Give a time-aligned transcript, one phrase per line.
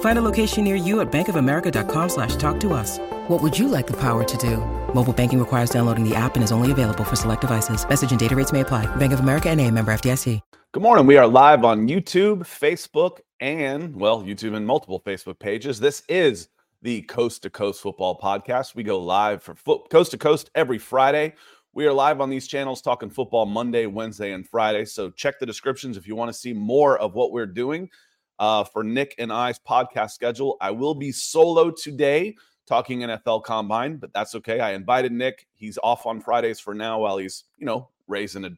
[0.00, 2.98] Find a location near you at bankofamerica.com slash talk to us.
[3.28, 4.58] What would you like the power to do?
[4.94, 7.88] Mobile banking requires downloading the app and is only available for select devices.
[7.88, 8.84] Message and data rates may apply.
[8.96, 10.40] Bank of America and a member FDIC.
[10.72, 11.06] Good morning.
[11.06, 15.80] We are live on YouTube, Facebook, and, well, YouTube and multiple Facebook pages.
[15.80, 16.48] This is
[16.80, 18.76] the Coast to Coast Football Podcast.
[18.76, 21.34] We go live for foot, coast to coast every Friday.
[21.74, 24.84] We are live on these channels talking football Monday, Wednesday, and Friday.
[24.84, 27.90] So check the descriptions if you want to see more of what we're doing
[28.40, 30.56] uh, for Nick and I's podcast schedule.
[30.60, 32.34] I will be solo today
[32.66, 34.58] talking NFL Combine, but that's okay.
[34.60, 35.46] I invited Nick.
[35.54, 38.50] He's off on Fridays for now while he's, you know, raising a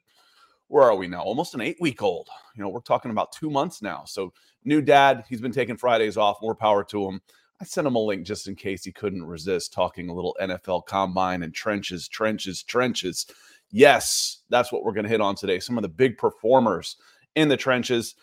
[0.68, 1.20] where are we now?
[1.20, 2.30] Almost an eight week old.
[2.56, 4.04] You know, we're talking about two months now.
[4.06, 4.32] So,
[4.64, 6.40] new dad, he's been taking Fridays off.
[6.40, 7.20] More power to him.
[7.60, 10.86] I sent him a link just in case he couldn't resist talking a little NFL
[10.86, 13.26] combine and trenches, trenches, trenches.
[13.70, 15.60] Yes, that's what we're going to hit on today.
[15.60, 16.96] Some of the big performers
[17.34, 18.14] in the trenches.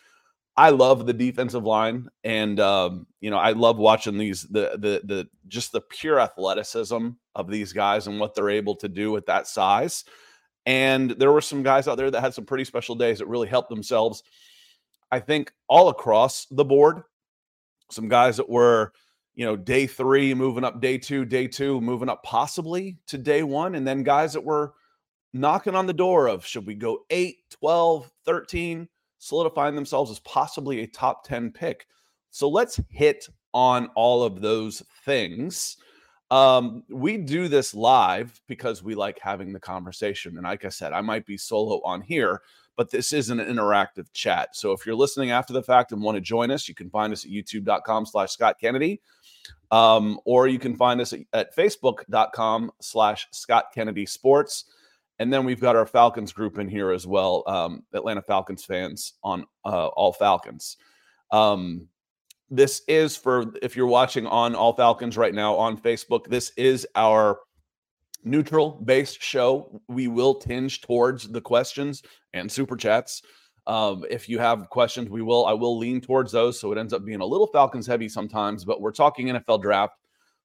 [0.59, 5.01] I love the defensive line, and um, you know I love watching these the the
[5.05, 9.25] the just the pure athleticism of these guys and what they're able to do with
[9.27, 10.03] that size.
[10.65, 13.47] And there were some guys out there that had some pretty special days that really
[13.47, 14.21] helped themselves.
[15.09, 17.03] I think all across the board,
[17.89, 18.91] some guys that were,
[19.35, 23.43] you know, day three moving up day two, day two moving up possibly to day
[23.43, 23.75] one.
[23.75, 24.73] And then guys that were
[25.31, 30.81] knocking on the door of should we go 8, 12, 13, solidifying themselves as possibly
[30.81, 31.85] a top 10 pick.
[32.31, 35.77] So let's hit on all of those things.
[36.31, 40.37] Um, we do this live because we like having the conversation.
[40.37, 42.41] And like I said, I might be solo on here,
[42.75, 44.55] but this is an interactive chat.
[44.55, 47.11] So if you're listening after the fact and want to join us, you can find
[47.11, 49.01] us at youtube.com slash Scott Kennedy.
[49.71, 54.65] Um, or you can find us at, at facebook.com slash Scott Kennedy Sports.
[55.19, 59.13] And then we've got our Falcons group in here as well, um, Atlanta Falcons fans
[59.23, 60.77] on uh, All Falcons.
[61.31, 61.87] Um,
[62.49, 66.87] this is for if you're watching on All Falcons right now on Facebook, this is
[66.95, 67.39] our
[68.23, 69.81] neutral based show.
[69.87, 72.01] We will tinge towards the questions
[72.33, 73.21] and super chats.
[73.67, 75.45] Um, if you have questions, we will.
[75.45, 78.65] I will lean towards those, so it ends up being a little Falcons heavy sometimes.
[78.65, 79.93] But we're talking NFL draft,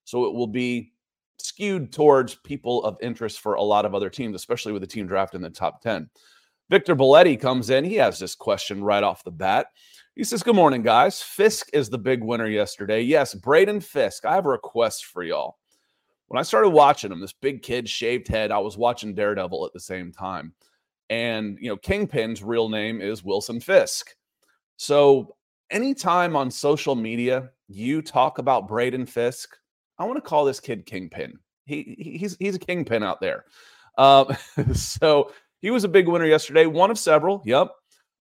[0.05, 0.93] so it will be
[1.39, 5.07] skewed towards people of interest for a lot of other teams, especially with the team
[5.07, 6.09] draft in the top ten.
[6.71, 7.85] Victor Belletti comes in.
[7.85, 9.67] He has this question right off the bat.
[10.17, 11.21] He says, Good morning, guys.
[11.21, 13.03] Fiske is the big winner yesterday.
[13.03, 14.25] Yes, Braden Fiske.
[14.25, 15.59] I have a request for y'all.
[16.29, 19.73] When I started watching him, this big kid, shaved head, I was watching Daredevil at
[19.73, 20.55] the same time.
[21.11, 24.15] And, you know, Kingpin's real name is Wilson Fisk.
[24.77, 25.37] So
[25.71, 29.57] anytime on social media you talk about Braden Fiske,
[29.99, 31.39] I want to call this kid Kingpin.
[31.67, 33.45] He, he's, he's a kingpin out there.
[33.97, 34.37] Um,
[34.75, 37.43] so he was a big winner yesterday, one of several.
[37.47, 37.71] Yep.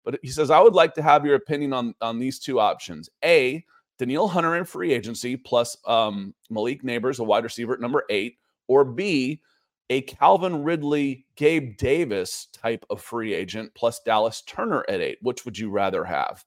[0.06, 3.09] But he says, I would like to have your opinion on, on these two options.
[3.24, 3.63] A,
[4.00, 8.38] Danielle Hunter in free agency plus um, Malik Nabers, a wide receiver at number eight,
[8.68, 9.42] or B,
[9.89, 15.19] a Calvin Ridley, Gabe Davis type of free agent plus Dallas Turner at eight.
[15.21, 16.44] Which would you rather have?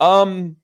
[0.00, 0.56] Um,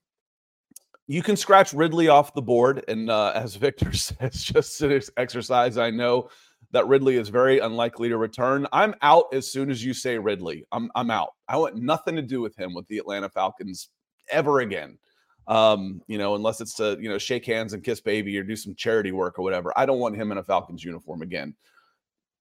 [1.09, 5.77] you can scratch Ridley off the board, and uh, as Victor says, just an exercise.
[5.79, 6.29] I know
[6.71, 8.67] that Ridley is very unlikely to return.
[8.71, 10.65] I'm out as soon as you say Ridley.
[10.71, 11.31] I'm I'm out.
[11.47, 13.89] I want nothing to do with him with the Atlanta Falcons
[14.29, 14.99] ever again.
[15.47, 18.55] Um, you know, unless it's to, you know, shake hands and kiss baby or do
[18.55, 19.73] some charity work or whatever.
[19.75, 21.55] I don't want him in a Falcons uniform again.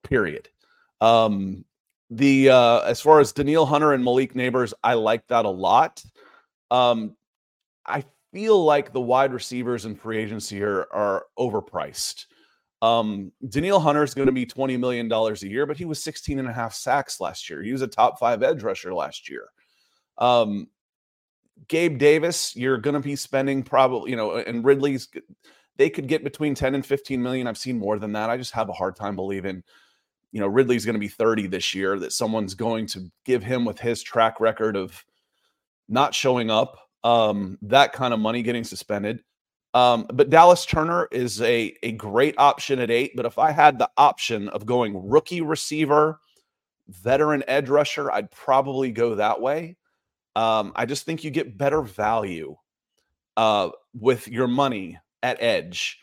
[0.05, 0.47] Period.
[1.00, 1.64] Um,
[2.11, 6.03] the uh, as far as Danielle Hunter and Malik Nabers, I like that a lot.
[6.71, 7.17] Um,
[7.87, 12.26] I feel like the wide receivers in free agency here are overpriced.
[12.80, 16.38] Um, Danielle Hunter is going to be $20 million a year, but he was 16
[16.38, 17.62] and a half sacks last year.
[17.62, 19.48] He was a top five edge rusher last year.
[20.19, 20.69] Um,
[21.66, 25.08] Gabe Davis, you're going to be spending probably, you know, and Ridley's,
[25.76, 27.46] they could get between 10 and 15 million.
[27.46, 28.30] I've seen more than that.
[28.30, 29.64] I just have a hard time believing,
[30.30, 33.64] you know, Ridley's going to be 30 this year, that someone's going to give him
[33.64, 35.04] with his track record of
[35.88, 39.23] not showing up, um, that kind of money getting suspended.
[39.75, 43.12] Um, but Dallas Turner is a, a great option at eight.
[43.15, 46.21] But if I had the option of going rookie receiver,
[46.89, 49.77] veteran edge rusher, I'd probably go that way.
[50.35, 52.56] Um, I just think you get better value
[53.37, 55.99] uh, with your money at edge.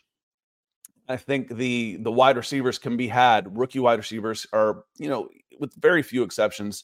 [1.07, 3.57] I think the the wide receivers can be had.
[3.57, 6.83] Rookie wide receivers are, you know, with very few exceptions,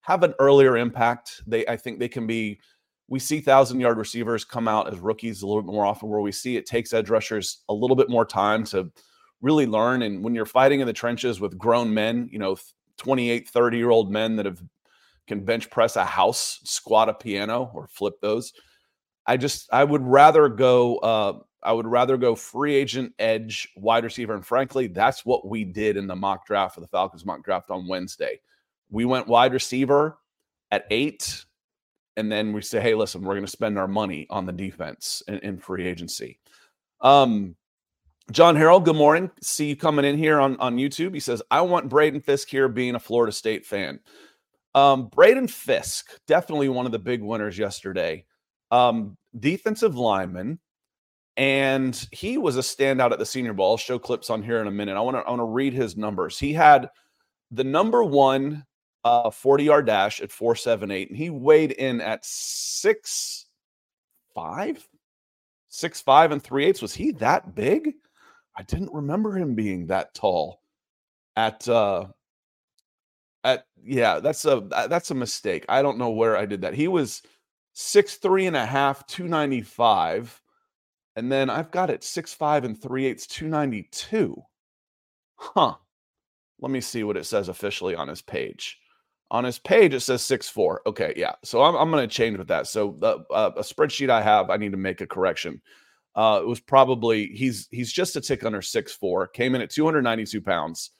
[0.00, 1.42] have an earlier impact.
[1.46, 2.60] They, I think, they can be
[3.08, 6.20] we see thousand yard receivers come out as rookies a little bit more often where
[6.20, 8.90] we see it takes edge rushers a little bit more time to
[9.40, 10.02] really learn.
[10.02, 12.56] And when you're fighting in the trenches with grown men you know
[12.98, 14.62] 28 30 year old men that have
[15.26, 18.52] can bench press a house squat a piano or flip those
[19.26, 24.04] i just i would rather go uh i would rather go free agent edge wide
[24.04, 24.34] receiver.
[24.34, 27.70] And frankly that's what we did in the mock draft for the falcons mock draft
[27.70, 28.40] on wednesday.
[28.90, 30.18] We went wide receiver
[30.70, 31.44] at eight
[32.18, 35.22] and then we say, hey, listen, we're going to spend our money on the defense
[35.28, 36.40] in, in free agency.
[37.00, 37.54] Um,
[38.32, 39.30] John Harold, good morning.
[39.40, 41.14] See you coming in here on, on YouTube.
[41.14, 44.00] He says, I want Braden Fiske here being a Florida State fan.
[44.74, 48.24] Um, Braden Fiske, definitely one of the big winners yesterday.
[48.72, 50.58] Um, defensive lineman,
[51.36, 53.70] and he was a standout at the Senior Bowl.
[53.70, 54.96] I'll show clips on here in a minute.
[54.96, 56.38] I want to I want to read his numbers.
[56.38, 56.90] He had
[57.50, 58.66] the number one
[59.04, 63.46] uh, 40 yard dash at 478, and he weighed in at six
[64.34, 64.86] five,
[65.68, 66.82] six five and three eighths.
[66.82, 67.94] Was he that big?
[68.56, 70.62] I didn't remember him being that tall.
[71.36, 72.06] At uh,
[73.44, 75.64] at yeah, that's a that's a mistake.
[75.68, 76.74] I don't know where I did that.
[76.74, 77.22] He was
[77.72, 80.40] six three and a half, 295.
[81.16, 84.40] And then I've got it six five and three eighths, 292.
[85.36, 85.74] Huh.
[86.60, 88.78] Let me see what it says officially on his page.
[89.30, 90.80] On his page, it says six four.
[90.86, 91.32] Okay, yeah.
[91.44, 92.66] So I'm, I'm going to change with that.
[92.66, 95.60] So the, uh, a spreadsheet I have, I need to make a correction.
[96.14, 99.28] Uh, it was probably he's he's just a tick under six four.
[99.28, 100.90] Came in at 292 pounds.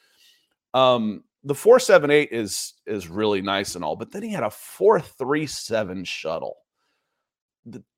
[0.74, 6.04] Um, the 478 is is really nice and all, but then he had a 437
[6.04, 6.56] shuttle.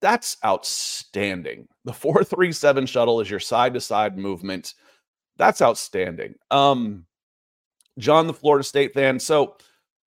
[0.00, 1.68] That's outstanding.
[1.84, 4.74] The 437 shuttle is your side to side movement.
[5.36, 6.34] That's outstanding.
[6.50, 7.06] Um,
[7.98, 9.18] John, the Florida State fan.
[9.18, 9.56] So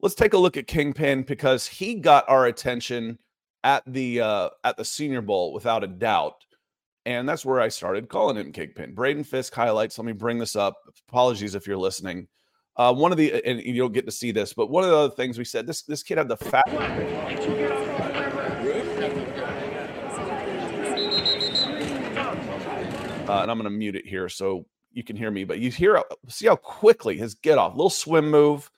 [0.04, 3.18] let's take a look at Kingpin because he got our attention
[3.64, 6.36] at the uh, at the Senior Bowl without a doubt,
[7.06, 8.94] and that's where I started calling him Kingpin.
[8.94, 9.98] Braden Fiske highlights.
[9.98, 10.76] Let me bring this up.
[11.08, 12.28] Apologies if you're listening.
[12.76, 14.98] Uh, one of the and you don't get to see this, but one of the
[14.98, 16.64] other things we said this this kid had the fat.
[23.26, 25.46] Uh, and I'm going to mute it here so you can hear me.
[25.46, 28.70] But you hear see how quickly his get off, little swim move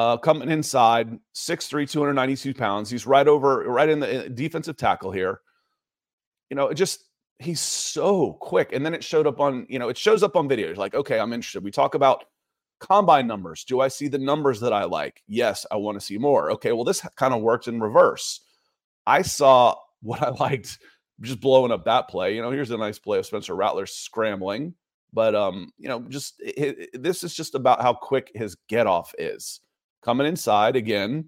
[0.00, 2.88] uh, coming inside, 6'3, 292 pounds.
[2.88, 5.42] He's right over, right in the defensive tackle here.
[6.48, 7.04] You know, it just,
[7.38, 8.72] he's so quick.
[8.72, 11.20] And then it showed up on, you know, it shows up on videos like, okay,
[11.20, 11.62] I'm interested.
[11.62, 12.24] We talk about
[12.78, 13.62] combine numbers.
[13.64, 15.22] Do I see the numbers that I like?
[15.28, 16.50] Yes, I want to see more.
[16.52, 18.40] Okay, well, this kind of worked in reverse.
[19.06, 20.78] I saw what I liked
[21.20, 22.34] just blowing up that play.
[22.34, 24.74] You know, here's a nice play of Spencer Rattler scrambling.
[25.12, 28.86] But um, you know, just it, it, this is just about how quick his get
[28.86, 29.60] off is
[30.02, 31.26] coming inside again.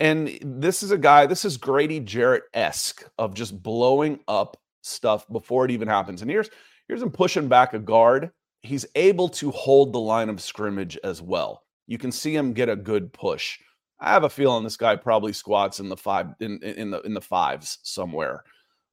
[0.00, 5.26] And this is a guy, this is Grady Jarrett esque of just blowing up stuff
[5.28, 6.22] before it even happens.
[6.22, 6.50] And here's
[6.88, 8.30] here's him pushing back a guard.
[8.62, 11.62] He's able to hold the line of scrimmage as well.
[11.86, 13.58] You can see him get a good push.
[14.00, 17.14] I have a feeling this guy probably squats in the five in, in the in
[17.14, 18.42] the fives somewhere,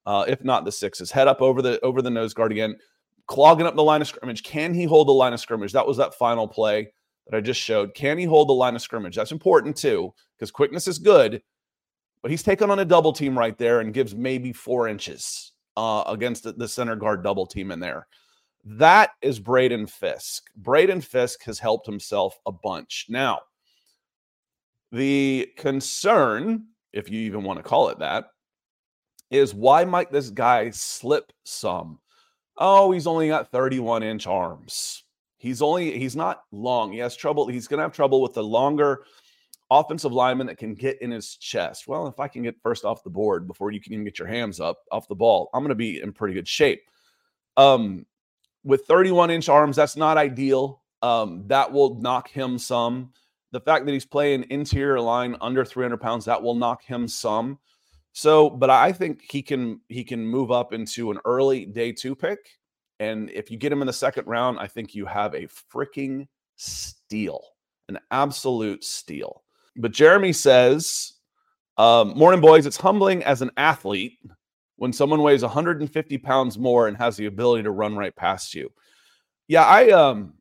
[0.06, 1.10] uh, if not the sixes.
[1.10, 2.78] Head up over the over the nose guard again,
[3.26, 4.44] clogging up the line of scrimmage.
[4.44, 5.72] Can he hold the line of scrimmage?
[5.72, 6.92] That was that final play
[7.30, 7.94] that I just showed.
[7.94, 9.16] Can he hold the line of scrimmage?
[9.16, 11.42] That's important too, because quickness is good,
[12.22, 16.04] but he's taken on a double team right there and gives maybe four inches uh,
[16.08, 18.08] against the, the center guard double team in there.
[18.66, 20.44] That is Braden Fiske.
[20.58, 23.06] Braden Fiske has helped himself a bunch.
[23.10, 23.40] Now,
[24.92, 28.26] the concern, if you even want to call it that,
[29.32, 32.00] is why might this guy slip some?
[32.58, 35.04] Oh, he's only got 31 inch arms.
[35.40, 36.92] He's only he's not long.
[36.92, 37.48] He has trouble.
[37.48, 39.06] He's going to have trouble with the longer
[39.72, 41.88] offensive lineman that can get in his chest.
[41.88, 44.28] Well, if I can get first off the board before you can even get your
[44.28, 46.82] hands up off the ball, I'm going to be in pretty good shape.
[47.56, 48.06] Um,
[48.64, 50.82] with 31 inch arms, that's not ideal.
[51.02, 53.12] Um, that will knock him some.
[53.52, 57.60] The fact that he's playing interior line under 300 pounds, that will knock him some.
[58.12, 62.16] So, but I think he can he can move up into an early day two
[62.16, 62.40] pick.
[63.00, 66.28] And if you get him in the second round, I think you have a freaking
[66.58, 67.42] steal,
[67.88, 69.44] an absolute steal.
[69.78, 71.14] But Jeremy says,
[71.78, 72.66] um, Morning, boys.
[72.66, 74.20] It's humbling as an athlete
[74.76, 78.70] when someone weighs 150 pounds more and has the ability to run right past you.
[79.48, 80.34] Yeah, I um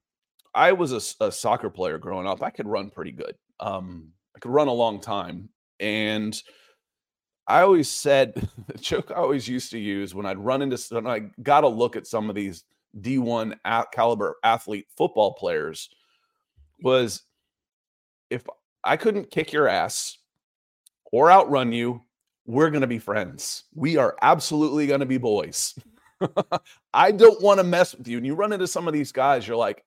[0.55, 2.43] I was a, a soccer player growing up.
[2.43, 3.37] I could run pretty good.
[3.61, 5.49] Um, I could run a long time,
[5.79, 6.41] and
[7.49, 8.35] I always said
[8.67, 11.69] the joke I always used to use when I'd run into when I got to
[11.69, 12.65] look at some of these
[13.01, 13.57] D1
[13.93, 15.89] caliber athlete football players
[16.83, 17.23] was
[18.31, 18.47] if
[18.85, 20.19] I couldn't kick your ass
[21.11, 22.03] or outrun you
[22.49, 23.65] we're going to be friends.
[23.75, 25.79] We are absolutely going to be boys.
[26.95, 28.17] I don't want to mess with you.
[28.17, 29.85] And you run into some of these guys, you're like,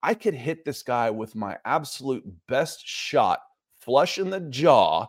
[0.00, 3.40] I could hit this guy with my absolute best shot,
[3.80, 5.08] flush in the jaw,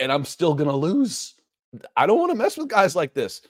[0.00, 1.34] and I'm still going to lose.
[1.96, 3.42] I don't want to mess with guys like this.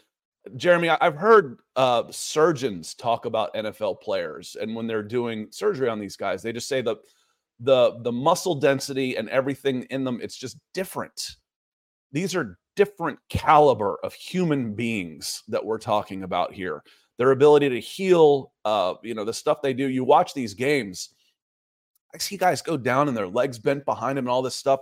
[0.56, 6.00] Jeremy, I've heard uh, surgeons talk about NFL players, and when they're doing surgery on
[6.00, 6.96] these guys, they just say the
[7.60, 11.36] the the muscle density and everything in them it's just different
[12.12, 16.82] these are different caliber of human beings that we're talking about here.
[17.18, 19.86] Their ability to heal, uh, you know, the stuff they do.
[19.86, 21.10] You watch these games.
[22.14, 24.80] I see guys go down and their legs bent behind them and all this stuff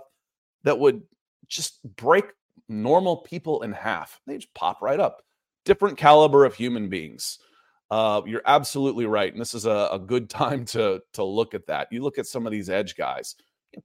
[0.63, 1.01] that would
[1.49, 2.25] just break
[2.67, 4.21] normal people in half.
[4.25, 5.23] They just pop right up.
[5.65, 7.39] Different caliber of human beings.
[7.91, 11.65] Uh, you're absolutely right, and this is a, a, good time to to look at
[11.67, 11.87] that.
[11.91, 13.35] You look at some of these edge guys,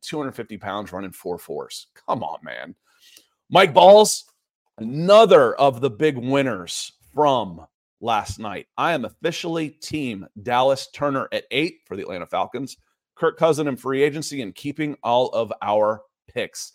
[0.03, 1.87] 250 pounds running four fours.
[2.07, 2.75] Come on, man.
[3.51, 4.25] Mike Balls,
[4.79, 7.67] another of the big winners from
[8.01, 8.67] last night.
[8.77, 12.77] I am officially team Dallas Turner at eight for the Atlanta Falcons.
[13.15, 16.73] Kirk Cousin in free agency and keeping all of our picks.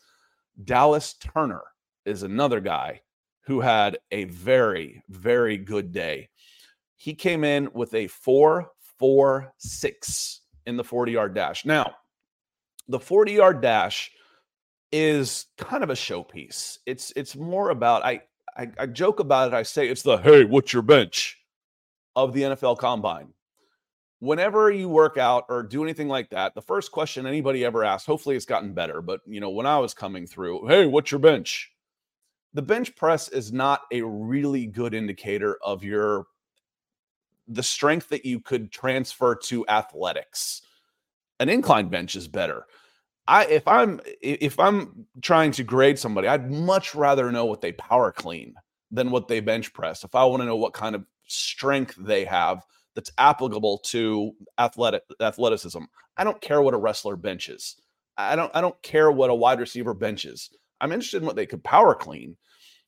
[0.63, 1.63] Dallas Turner
[2.05, 3.01] is another guy
[3.41, 6.29] who had a very, very good day.
[6.95, 11.65] He came in with a 4 4 6 in the 40 yard dash.
[11.65, 11.95] Now,
[12.87, 14.11] the 40 yard dash
[14.91, 16.79] is kind of a showpiece.
[16.85, 18.21] It's it's more about I,
[18.57, 19.53] I I joke about it.
[19.55, 21.37] I say it's the hey, what's your bench
[22.15, 23.33] of the NFL Combine.
[24.19, 28.05] Whenever you work out or do anything like that, the first question anybody ever asks,
[28.05, 31.19] hopefully it's gotten better, but you know, when I was coming through, hey, what's your
[31.19, 31.71] bench?
[32.53, 36.25] The bench press is not a really good indicator of your
[37.47, 40.61] the strength that you could transfer to athletics.
[41.39, 42.65] An incline bench is better.
[43.27, 47.71] I if I'm if I'm trying to grade somebody, I'd much rather know what they
[47.73, 48.55] power clean
[48.91, 50.03] than what they bench press.
[50.03, 52.65] If I want to know what kind of strength they have
[52.96, 55.84] that's applicable to athletic athleticism,
[56.17, 57.75] I don't care what a wrestler benches.
[58.17, 60.50] I don't I don't care what a wide receiver benches.
[60.81, 62.36] I'm interested in what they could power clean,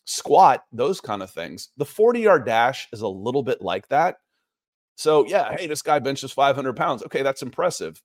[0.05, 1.70] squat, those kind of things.
[1.77, 4.17] The 40 yard dash is a little bit like that.
[4.96, 7.03] So yeah, hey, this guy benches 500 pounds.
[7.03, 8.01] Okay, that's impressive.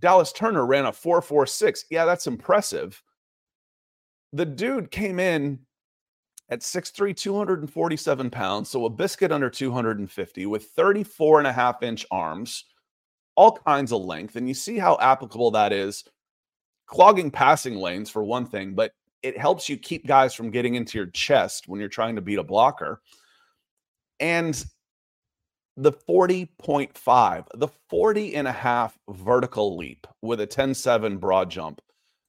[0.00, 1.84] Dallas Turner ran a 4.46.
[1.90, 3.02] Yeah, that's impressive.
[4.32, 5.60] The dude came in
[6.48, 12.06] at 6'3, 247 pounds, so a biscuit under 250 with 34 and a half inch
[12.10, 12.64] arms,
[13.34, 14.36] all kinds of length.
[14.36, 16.04] And you see how applicable that is.
[16.86, 20.96] Clogging passing lanes, for one thing, but it helps you keep guys from getting into
[20.98, 23.02] your chest when you're trying to beat a blocker.
[24.20, 24.64] And
[25.76, 31.82] the 40.5, the 40 and a half vertical leap with a 10-7 broad jump.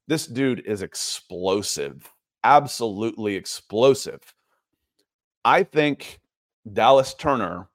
[0.07, 2.11] This dude is explosive,
[2.47, 4.21] absolutely explosive.
[5.43, 6.19] I think
[6.71, 7.67] Dallas Turner,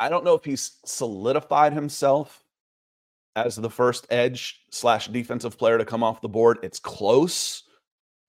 [0.00, 2.42] I don't know if he's solidified himself
[3.36, 6.58] as the first edge slash defensive player to come off the board.
[6.62, 7.64] It's close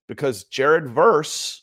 [0.08, 1.62] because Jared Verse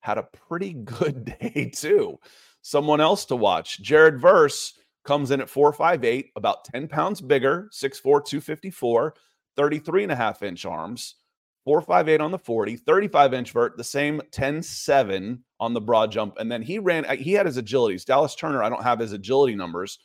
[0.00, 2.18] had a pretty good day too.
[2.60, 4.74] Someone else to watch, Jared Verse
[5.04, 9.14] comes in at 458, about 10 pounds bigger, 6'4, 254,
[9.56, 11.16] 33 and a half inch arms,
[11.64, 16.36] 458 on the 40, 35 inch vert, the same 10 7 on the broad jump.
[16.38, 18.04] And then he ran, he had his agilities.
[18.04, 19.98] Dallas Turner, I don't have his agility numbers.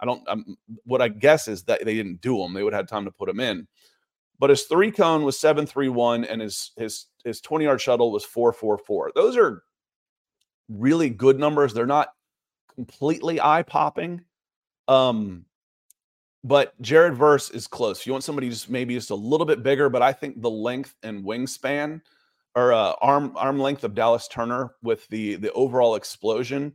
[0.00, 2.52] I don't, um, what I guess is that they didn't do them.
[2.52, 3.68] They would have had time to put them in.
[4.40, 9.12] But his three cone was 731 and his, his, his 20 yard shuttle was 444.
[9.14, 9.62] Those are
[10.68, 11.72] really good numbers.
[11.72, 12.08] They're not
[12.74, 14.24] completely eye popping.
[14.88, 15.46] Um,
[16.44, 18.04] but Jared Verse is close.
[18.04, 20.94] You want somebody just maybe just a little bit bigger, but I think the length
[21.02, 22.02] and wingspan
[22.54, 26.74] or uh, arm arm length of Dallas Turner with the the overall explosion,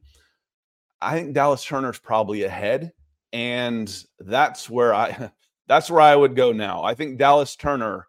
[0.99, 2.91] I think Dallas Turner's probably ahead,
[3.31, 5.31] and that's where I
[5.67, 6.83] that's where I would go now.
[6.83, 8.07] I think Dallas Turner.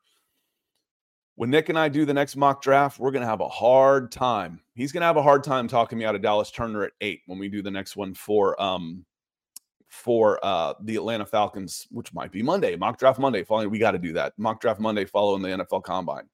[1.37, 4.13] When Nick and I do the next mock draft, we're going to have a hard
[4.13, 4.61] time.
[4.75, 7.21] He's going to have a hard time talking me out of Dallas Turner at eight
[7.25, 9.07] when we do the next one for um,
[9.91, 13.43] for uh, the Atlanta Falcons, which might be Monday, mock draft Monday.
[13.43, 16.29] Following, we got to do that mock draft Monday following the NFL Combine.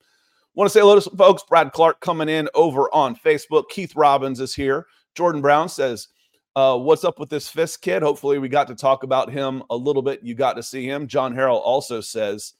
[0.54, 1.42] Want to say hello to some folks.
[1.42, 3.68] Brad Clark coming in over on Facebook.
[3.70, 4.86] Keith Robbins is here.
[5.14, 6.08] Jordan Brown says,
[6.54, 9.76] uh, "What's up with this Fiske kid?" Hopefully, we got to talk about him a
[9.76, 10.22] little bit.
[10.22, 11.06] You got to see him.
[11.06, 12.54] John Harrell also says,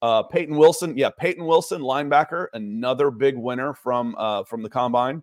[0.00, 5.22] uh, "Peyton Wilson, yeah, Peyton Wilson, linebacker, another big winner from uh, from the combine.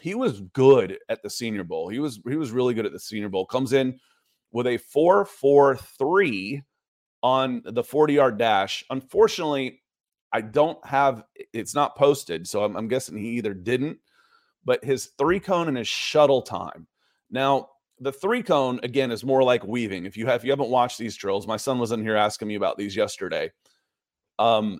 [0.00, 1.88] He was good at the Senior Bowl.
[1.88, 3.44] He was he was really good at the Senior Bowl.
[3.44, 4.00] Comes in."
[4.52, 6.62] With a 443
[7.22, 8.84] on the 40 yard dash.
[8.90, 9.82] Unfortunately,
[10.32, 13.98] I don't have it's not posted, so I'm, I'm, guessing he either didn't,
[14.64, 16.86] but his three cone and his shuttle time.
[17.30, 17.68] Now,
[18.00, 20.06] the three cone again is more like weaving.
[20.06, 22.48] If you have if you haven't watched these drills, my son was in here asking
[22.48, 23.50] me about these yesterday.
[24.38, 24.78] Um,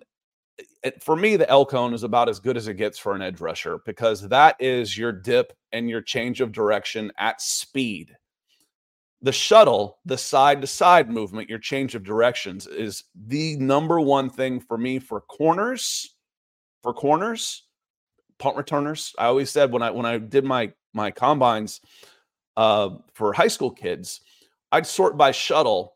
[1.01, 3.39] for me, the L cone is about as good as it gets for an edge
[3.39, 8.15] rusher because that is your dip and your change of direction at speed
[9.23, 14.29] the shuttle, the side to side movement, your change of directions is the number one
[14.29, 16.15] thing for me for corners,
[16.83, 17.63] for corners,
[18.37, 19.15] punt returners.
[19.17, 21.79] I always said when I when I did my my combines
[22.57, 24.19] uh, for high school kids,
[24.73, 25.95] I'd sort by shuttle,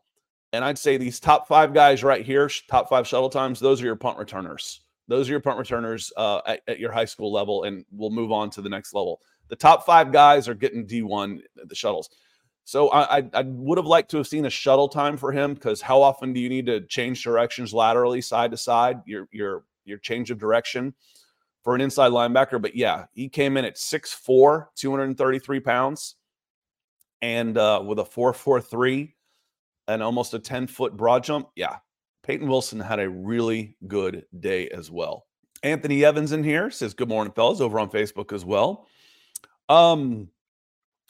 [0.54, 3.86] and I'd say these top five guys right here, top five shuttle times, those are
[3.86, 4.80] your punt returners.
[5.06, 8.32] Those are your punt returners uh, at, at your high school level, and we'll move
[8.32, 9.20] on to the next level.
[9.48, 12.08] The top five guys are getting D1 the shuttles
[12.68, 15.54] so I, I, I would have liked to have seen a shuttle time for him
[15.54, 19.64] because how often do you need to change directions laterally, side to side, your your
[19.86, 20.92] your change of direction
[21.64, 22.60] for an inside linebacker?
[22.60, 26.16] But yeah, he came in at 6'4", 233 pounds,
[27.22, 29.14] and uh, with a 4'4'3
[29.86, 31.48] and almost a 10 foot broad jump.
[31.56, 31.76] Yeah,
[32.22, 35.24] Peyton Wilson had a really good day as well.
[35.62, 38.86] Anthony Evans in here says, Good morning, fellas, over on Facebook as well.
[39.70, 40.28] Um,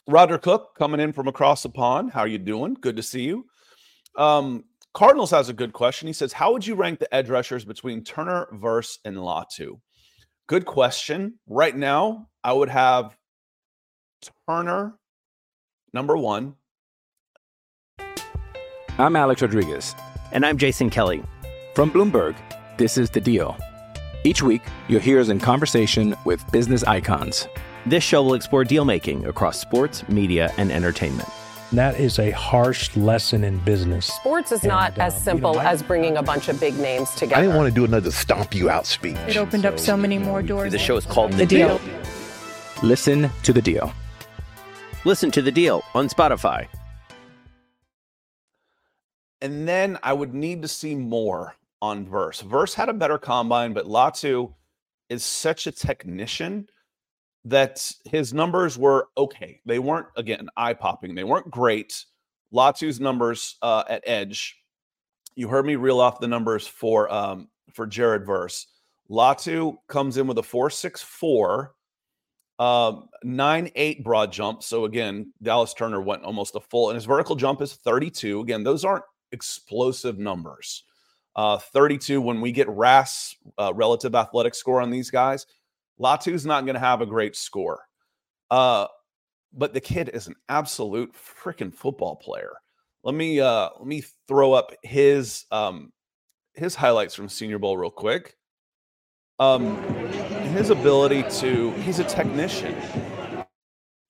[0.09, 2.11] Roger Cook coming in from across the pond.
[2.11, 2.73] How are you doing?
[2.73, 3.45] Good to see you.
[4.17, 6.07] Um, Cardinals has a good question.
[6.07, 9.79] He says, "How would you rank the edge rushers between Turner, Verse, and Latu?"
[10.47, 11.39] Good question.
[11.47, 13.15] Right now, I would have
[14.47, 14.97] Turner
[15.93, 16.55] number one.
[18.97, 19.95] I'm Alex Rodriguez,
[20.31, 21.23] and I'm Jason Kelly
[21.75, 22.35] from Bloomberg.
[22.77, 23.55] This is the Deal.
[24.23, 27.47] Each week, you'll hear us in conversation with business icons.
[27.85, 31.29] This show will explore deal making across sports, media, and entertainment.
[31.71, 34.07] That is a harsh lesson in business.
[34.07, 36.77] Sports is and, not uh, as simple you know, as bringing a bunch of big
[36.77, 37.37] names together.
[37.37, 39.15] I didn't want to do another stomp you out speech.
[39.27, 40.71] It opened so, up so many more doors.
[40.71, 41.77] The show is called The, the deal.
[41.77, 41.99] deal.
[42.81, 43.93] Listen to the deal.
[45.05, 46.67] Listen to the deal on Spotify.
[49.41, 52.41] And then I would need to see more on Verse.
[52.41, 54.53] Verse had a better combine, but Latu
[55.07, 56.67] is such a technician
[57.45, 59.61] that his numbers were okay.
[59.65, 61.15] They weren't, again, eye popping.
[61.15, 62.05] They weren't great.
[62.53, 64.57] Latu's numbers uh, at edge.
[65.35, 68.67] You heard me reel off the numbers for um, for Jared Verse.
[69.09, 71.73] Latu comes in with a 464,
[72.59, 74.63] um, 9 8 broad jump.
[74.63, 78.41] So again, Dallas Turner went almost a full, and his vertical jump is 32.
[78.41, 80.83] Again, those aren't explosive numbers.
[81.35, 85.45] Uh, 32, when we get RAS, uh, relative athletic score on these guys,
[85.99, 87.81] Latu's not going to have a great score.
[88.49, 88.87] Uh,
[89.53, 92.53] but the kid is an absolute freaking football player.
[93.03, 95.91] Let me uh, let me throw up his um,
[96.53, 98.35] his highlights from Senior Bowl real quick.
[99.39, 99.77] Um,
[100.53, 102.75] his ability to he's a technician.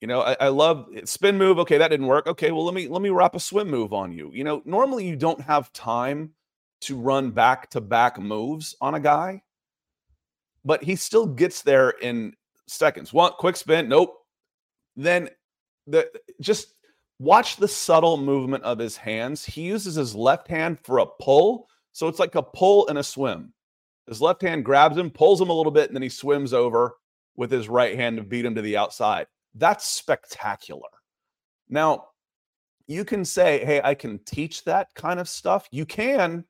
[0.02, 1.60] You know, I, I love spin move.
[1.60, 2.25] Okay, that didn't work.
[2.25, 4.32] Okay, well let me let me wrap a swim move on you.
[4.34, 6.32] You know, normally you don't have time
[6.82, 9.43] to run back to back moves on a guy
[10.65, 12.33] but he still gets there in
[12.67, 13.13] seconds.
[13.13, 14.15] One quick spin, nope.
[14.95, 15.29] Then
[15.87, 16.09] the
[16.41, 16.75] just
[17.19, 19.45] watch the subtle movement of his hands.
[19.45, 23.03] He uses his left hand for a pull, so it's like a pull and a
[23.03, 23.53] swim.
[24.07, 26.95] His left hand grabs him, pulls him a little bit, and then he swims over
[27.35, 29.27] with his right hand to beat him to the outside.
[29.55, 30.89] That's spectacular.
[31.69, 32.07] Now,
[32.87, 36.45] you can say, "Hey, I can teach that kind of stuff." You can,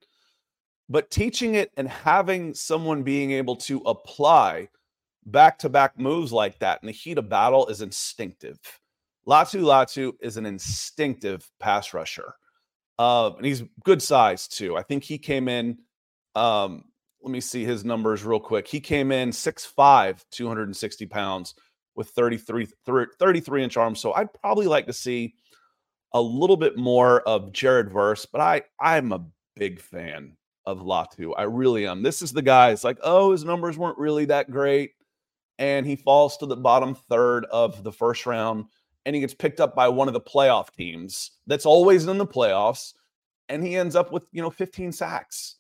[0.90, 4.68] but teaching it and having someone being able to apply
[5.26, 8.60] back to back moves like that in the heat of battle is instinctive.
[9.28, 12.34] Latu Latu is an instinctive pass rusher.
[12.98, 14.76] Uh, and he's good size too.
[14.76, 15.78] I think he came in.
[16.36, 16.86] Um,
[17.22, 18.68] let me see his numbers real quick.
[18.68, 21.54] He came in 6'5, 260 pounds
[21.96, 22.68] with 33,
[23.20, 24.00] 33 inch arms.
[24.00, 25.36] So I'd probably like to see
[26.14, 29.26] a little bit more of Jared Verse, but I I'm a
[29.56, 30.38] big fan
[30.70, 31.34] of Latu.
[31.36, 32.04] I really am.
[32.04, 32.70] This is the guy.
[32.70, 34.92] It's like, oh, his numbers weren't really that great.
[35.58, 38.66] And he falls to the bottom third of the first round
[39.06, 42.28] and he gets picked up by one of the playoff teams that's always in the
[42.28, 42.94] playoffs.
[43.50, 45.56] And he ends up with, you know, 15 sacks.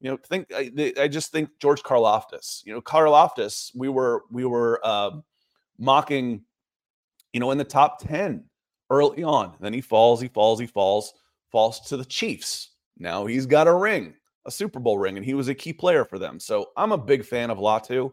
[0.00, 2.64] You know, think I, I just think George Karlaftis.
[2.64, 5.10] You know, Karlaftis, we were we were uh,
[5.78, 6.42] mocking,
[7.32, 8.44] you know, in the top 10
[8.90, 9.54] early on.
[9.60, 11.12] Then he falls, he falls, he falls,
[11.50, 12.70] falls to the Chiefs.
[12.98, 14.14] Now he's got a ring
[14.46, 16.38] a Super Bowl ring, and he was a key player for them.
[16.38, 18.12] So I'm a big fan of Latu.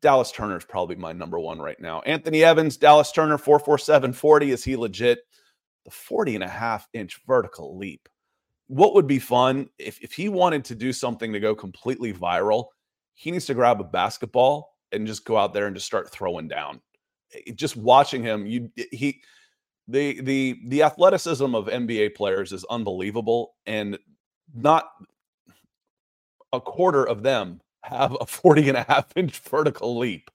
[0.00, 2.00] Dallas Turner is probably my number one right now.
[2.02, 4.50] Anthony Evans, Dallas Turner, 447 40.
[4.50, 5.20] Is he legit?
[5.84, 8.08] The 40 and a half inch vertical leap.
[8.66, 12.66] What would be fun if, if he wanted to do something to go completely viral?
[13.14, 16.48] He needs to grab a basketball and just go out there and just start throwing
[16.48, 16.80] down.
[17.54, 19.20] Just watching him, you he
[19.88, 23.98] the the the athleticism of NBA players is unbelievable, and
[24.54, 24.90] not
[26.52, 30.30] a quarter of them have a 40 and a half inch vertical leap.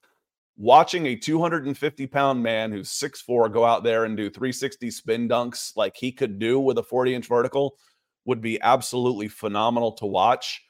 [0.56, 5.76] Watching a 250 pound man who's 6'4 go out there and do 360 spin dunks
[5.76, 7.76] like he could do with a 40 inch vertical
[8.24, 10.62] would be absolutely phenomenal to watch.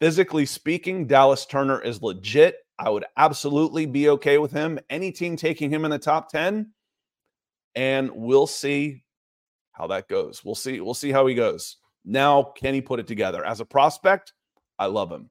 [0.00, 2.58] Physically speaking, Dallas Turner is legit.
[2.78, 4.78] I would absolutely be okay with him.
[4.90, 6.70] Any team taking him in the top 10,
[7.74, 9.02] and we'll see
[9.72, 10.44] how that goes.
[10.44, 10.80] We'll see.
[10.80, 11.78] We'll see how he goes.
[12.06, 13.44] Now, can he put it together?
[13.44, 14.32] As a prospect,
[14.78, 15.28] I love him.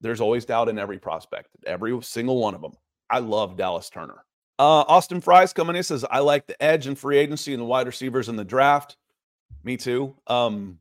[0.00, 2.72] There's always doubt in every prospect, every single one of them.
[3.08, 4.24] I love Dallas Turner.
[4.58, 7.66] Uh, Austin Fries coming in says, I like the edge and free agency and the
[7.66, 8.96] wide receivers in the draft.
[9.62, 10.16] Me too.
[10.26, 10.78] Um,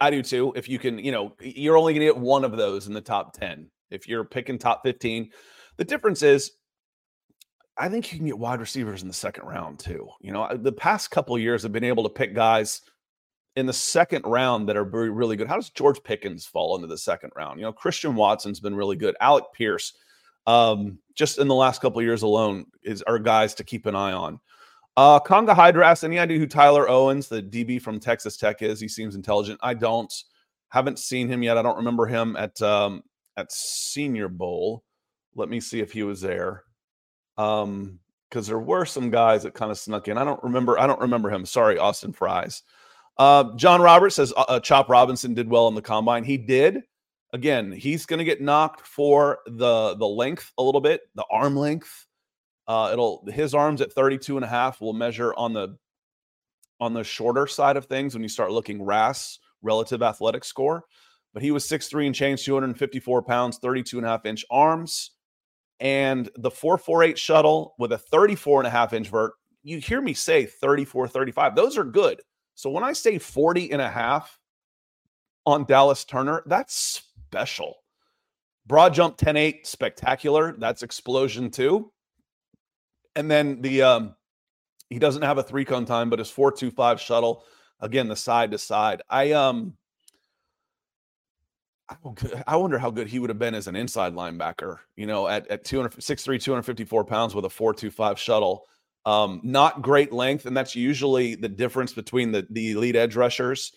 [0.00, 0.52] I do too.
[0.56, 3.00] If you can, you know, you're only going to get one of those in the
[3.00, 3.70] top 10.
[3.90, 5.30] If you're picking top 15,
[5.76, 6.52] the difference is
[7.78, 10.08] I think you can get wide receivers in the second round too.
[10.20, 12.82] You know, the past couple years have been able to pick guys–
[13.56, 15.48] in the second round that are really good.
[15.48, 17.58] How does George Pickens fall into the second round?
[17.58, 19.16] You know, Christian Watson's been really good.
[19.20, 19.94] Alec Pierce,
[20.46, 24.12] um, just in the last couple years alone, is our guys to keep an eye
[24.12, 24.38] on.
[24.98, 28.78] Uh, Conga Hydra asks, any idea who Tyler Owens, the DB from Texas Tech, is?
[28.78, 29.58] He seems intelligent.
[29.62, 30.12] I don't.
[30.68, 31.56] Haven't seen him yet.
[31.56, 33.02] I don't remember him at um,
[33.36, 34.84] at Senior Bowl.
[35.34, 36.64] Let me see if he was there.
[37.38, 40.18] Um, because there were some guys that kind of snuck in.
[40.18, 40.78] I don't remember.
[40.78, 41.46] I don't remember him.
[41.46, 42.62] Sorry, Austin Fries.
[43.18, 46.24] Uh, John Roberts says uh, uh, Chop Robinson did well in the combine.
[46.24, 46.82] He did.
[47.32, 51.56] Again, he's going to get knocked for the the length a little bit, the arm
[51.56, 52.06] length.
[52.68, 55.76] Uh, it'll his arms at 32 and a half will measure on the
[56.80, 60.84] on the shorter side of things when you start looking RAS relative athletic score.
[61.32, 65.12] But he was 6'3 and change, 254 pounds, 32 and a half inch arms.
[65.80, 70.14] And the 448 shuttle with a 34 and a half inch vert, you hear me
[70.14, 71.54] say 34, 35.
[71.54, 72.22] Those are good.
[72.56, 74.40] So when I say 40 and a half
[75.44, 77.76] on Dallas Turner, that's special.
[78.66, 80.56] Broad jump 10 8, spectacular.
[80.58, 81.92] That's explosion too.
[83.14, 84.16] And then the um
[84.88, 87.44] he doesn't have a three cone time, but his 425 shuttle,
[87.80, 89.02] again, the side to side.
[89.08, 89.74] I um
[92.46, 95.46] I wonder how good he would have been as an inside linebacker, you know, at,
[95.48, 98.66] at 200, 6'3, 254 pounds with a 425 shuttle.
[99.06, 103.72] Um, not great length, and that's usually the difference between the the elite edge rushers.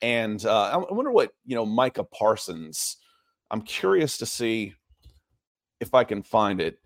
[0.00, 2.96] And uh, I wonder what you know, Micah Parsons.
[3.50, 4.74] I'm curious to see
[5.80, 6.78] if I can find it.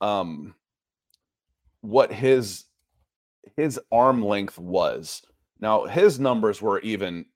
[0.00, 0.56] Um,
[1.82, 2.64] what his
[3.56, 5.22] his arm length was.
[5.60, 7.26] Now his numbers were even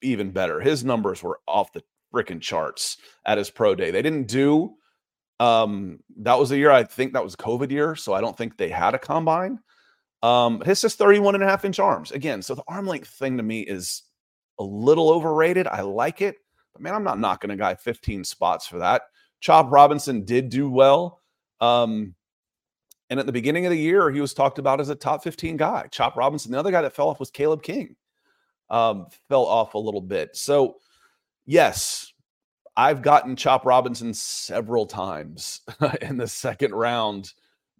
[0.00, 0.60] even better.
[0.60, 1.82] His numbers were off the
[2.14, 2.96] freaking charts
[3.26, 3.90] at his pro day.
[3.90, 4.77] They didn't do
[5.40, 8.56] um, that was the year I think that was COVID year, so I don't think
[8.56, 9.58] they had a combine.
[10.22, 12.10] Um, his is 31 and a half inch arms.
[12.10, 14.02] Again, so the arm length thing to me is
[14.58, 15.68] a little overrated.
[15.68, 16.36] I like it,
[16.72, 19.02] but man, I'm not knocking a guy 15 spots for that.
[19.40, 21.20] Chop Robinson did do well.
[21.60, 22.14] Um,
[23.10, 25.56] and at the beginning of the year, he was talked about as a top 15
[25.56, 25.86] guy.
[25.90, 26.52] Chop Robinson.
[26.52, 27.96] The other guy that fell off was Caleb King.
[28.68, 30.36] Um, fell off a little bit.
[30.36, 30.76] So,
[31.46, 32.07] yes,
[32.78, 35.62] I've gotten Chop Robinson several times
[36.00, 37.32] in the second round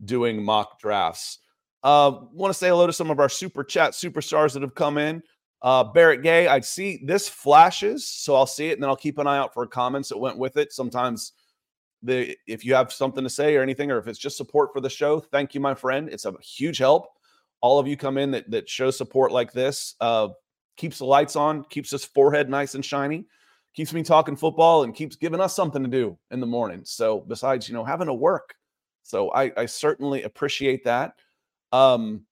[0.05, 1.39] doing mock drafts.
[1.85, 4.99] Uh, Want to say hello to some of our super chat superstars that have come
[4.99, 5.23] in.
[5.63, 9.19] Uh, Barrett Gay, I see this flashes, so I'll see it and then I'll keep
[9.19, 10.73] an eye out for comments that went with it.
[10.73, 11.33] Sometimes
[12.03, 14.81] the if you have something to say or anything, or if it's just support for
[14.81, 16.09] the show, thank you, my friend.
[16.09, 17.07] It's a huge help.
[17.61, 19.95] All of you come in that that show support like this.
[20.01, 20.31] Uh,
[20.77, 23.27] keeps the lights on, keeps this forehead nice and shiny,
[23.79, 26.81] keeps me talking football, and keeps giving us something to do in the morning.
[26.83, 28.57] So besides, you know, having to work.
[29.05, 31.13] So I, I certainly appreciate that.
[31.71, 32.23] Um,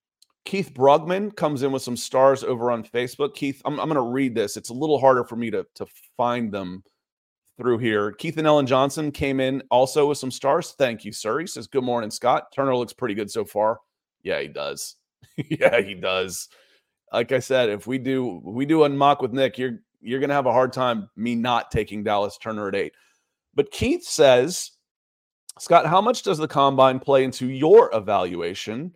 [0.43, 3.33] Keith Brugman comes in with some stars over on Facebook.
[3.33, 4.57] Keith, I'm, I'm going to read this.
[4.57, 5.85] It's a little harder for me to, to
[6.17, 6.83] find them
[7.55, 8.11] through here.
[8.11, 10.75] Keith and Ellen Johnson came in also with some stars.
[10.77, 11.39] Thank you, sir.
[11.39, 12.51] He says, Good morning, Scott.
[12.53, 13.79] Turner looks pretty good so far.
[14.21, 14.95] Yeah, he does.
[15.37, 16.49] yeah, he does.
[17.13, 20.45] Like I said, if we do we do unmock with Nick, you're you're gonna have
[20.45, 22.93] a hard time me not taking Dallas Turner at eight.
[23.55, 24.71] But Keith says,
[25.59, 28.93] Scott, how much does the combine play into your evaluation?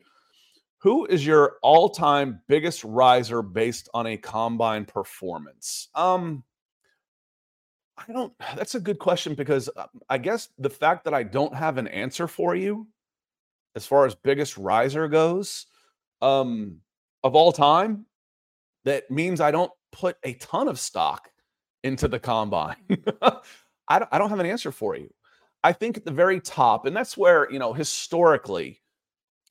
[0.79, 5.89] Who is your all-time biggest riser based on a combine performance?
[5.95, 6.43] Um,
[8.07, 11.55] I don't that's a good question because uh, I guess the fact that I don't
[11.55, 12.87] have an answer for you
[13.75, 15.67] as far as biggest riser goes
[16.21, 16.77] um
[17.23, 18.05] of all time
[18.85, 21.29] that means I don't put a ton of stock
[21.83, 22.77] into the combine.
[23.21, 25.09] I, don't, I don't have an answer for you.
[25.63, 28.81] I think at the very top, and that's where, you know, historically,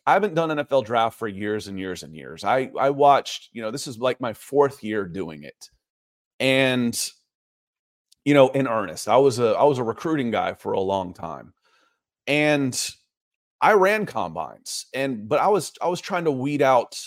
[0.06, 2.42] I haven't done NFL draft for years and years and years.
[2.42, 5.70] I I watched, you know, this is like my fourth year doing it.
[6.40, 6.98] And
[8.24, 9.08] you know, in earnest.
[9.08, 11.52] I was a I was a recruiting guy for a long time.
[12.26, 12.78] And
[13.60, 16.98] I ran combines and but I was I was trying to weed out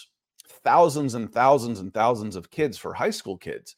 [0.64, 3.76] thousands and thousands and thousands of kids for high school kids.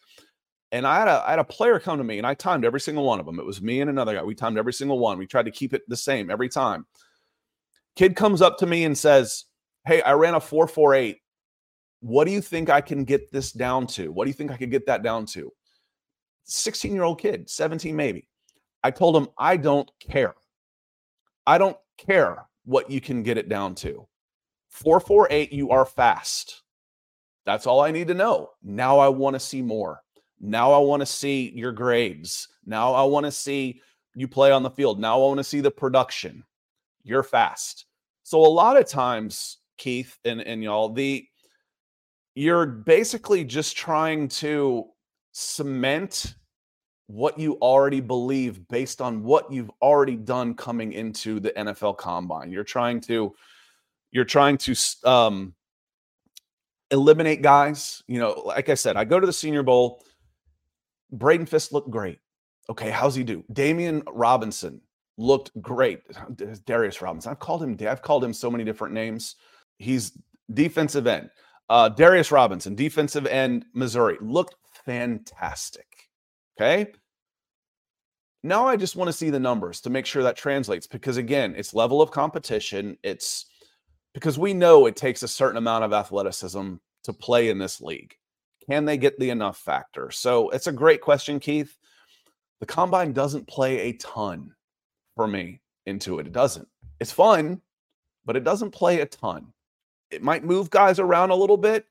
[0.71, 2.81] And I had a I had a player come to me and I timed every
[2.81, 3.39] single one of them.
[3.39, 4.23] It was me and another guy.
[4.23, 5.17] We timed every single one.
[5.17, 6.85] We tried to keep it the same every time.
[7.95, 9.45] Kid comes up to me and says,
[9.85, 11.17] Hey, I ran a 448.
[12.01, 14.11] What do you think I can get this down to?
[14.11, 15.51] What do you think I could get that down to?
[16.45, 18.27] 16 year old kid, 17 maybe.
[18.83, 20.35] I told him, I don't care.
[21.47, 24.07] I don't care what you can get it down to.
[24.69, 26.63] 448, you are fast.
[27.45, 28.51] That's all I need to know.
[28.63, 30.01] Now I want to see more.
[30.39, 32.47] Now I want to see your grades.
[32.65, 33.81] Now I want to see
[34.15, 34.99] you play on the field.
[34.99, 36.43] Now I want to see the production.
[37.03, 37.85] You're fast.
[38.23, 41.25] So a lot of times, Keith and, and y'all, the
[42.33, 44.85] you're basically just trying to
[45.31, 46.35] cement
[47.07, 52.51] what you already believe based on what you've already done coming into the NFL combine.
[52.51, 53.33] You're trying to
[54.11, 55.53] you're trying to um
[56.91, 60.03] eliminate guys, you know, like I said, I go to the Senior Bowl,
[61.11, 62.19] Braden Fiske looked great.
[62.69, 63.43] Okay, how's he do?
[63.51, 64.81] Damian Robinson
[65.17, 66.01] looked great.
[66.65, 67.31] Darius Robinson.
[67.31, 69.35] I've called him I've called him so many different names.
[69.77, 70.17] He's
[70.53, 71.29] defensive end.
[71.69, 76.09] Uh, Darius Robinson, defensive end, Missouri, looked fantastic.
[76.59, 76.91] Okay.
[78.43, 81.55] Now I just want to see the numbers to make sure that translates because, again,
[81.57, 82.95] it's level of competition.
[83.01, 83.47] It's
[84.15, 88.15] because we know it takes a certain amount of athleticism to play in this league.
[88.67, 90.09] Can they get the enough factor?
[90.09, 91.77] So it's a great question, Keith.
[92.61, 94.55] The combine doesn't play a ton
[95.17, 96.27] for me into it.
[96.27, 96.67] It doesn't.
[97.01, 97.61] It's fun,
[98.25, 99.51] but it doesn't play a ton.
[100.09, 101.85] It might move guys around a little bit.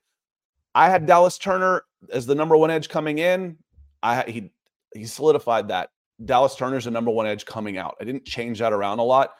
[0.73, 3.55] I had Dallas Turner as the number one edge coming in.
[4.01, 4.51] I he
[4.95, 5.91] he solidified that
[6.25, 7.95] Dallas Turner's the number one edge coming out.
[8.01, 9.35] I didn't change that around a lot.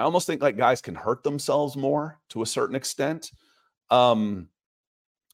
[0.00, 3.32] I almost think like guys can hurt themselves more to a certain extent.
[3.90, 4.48] Um,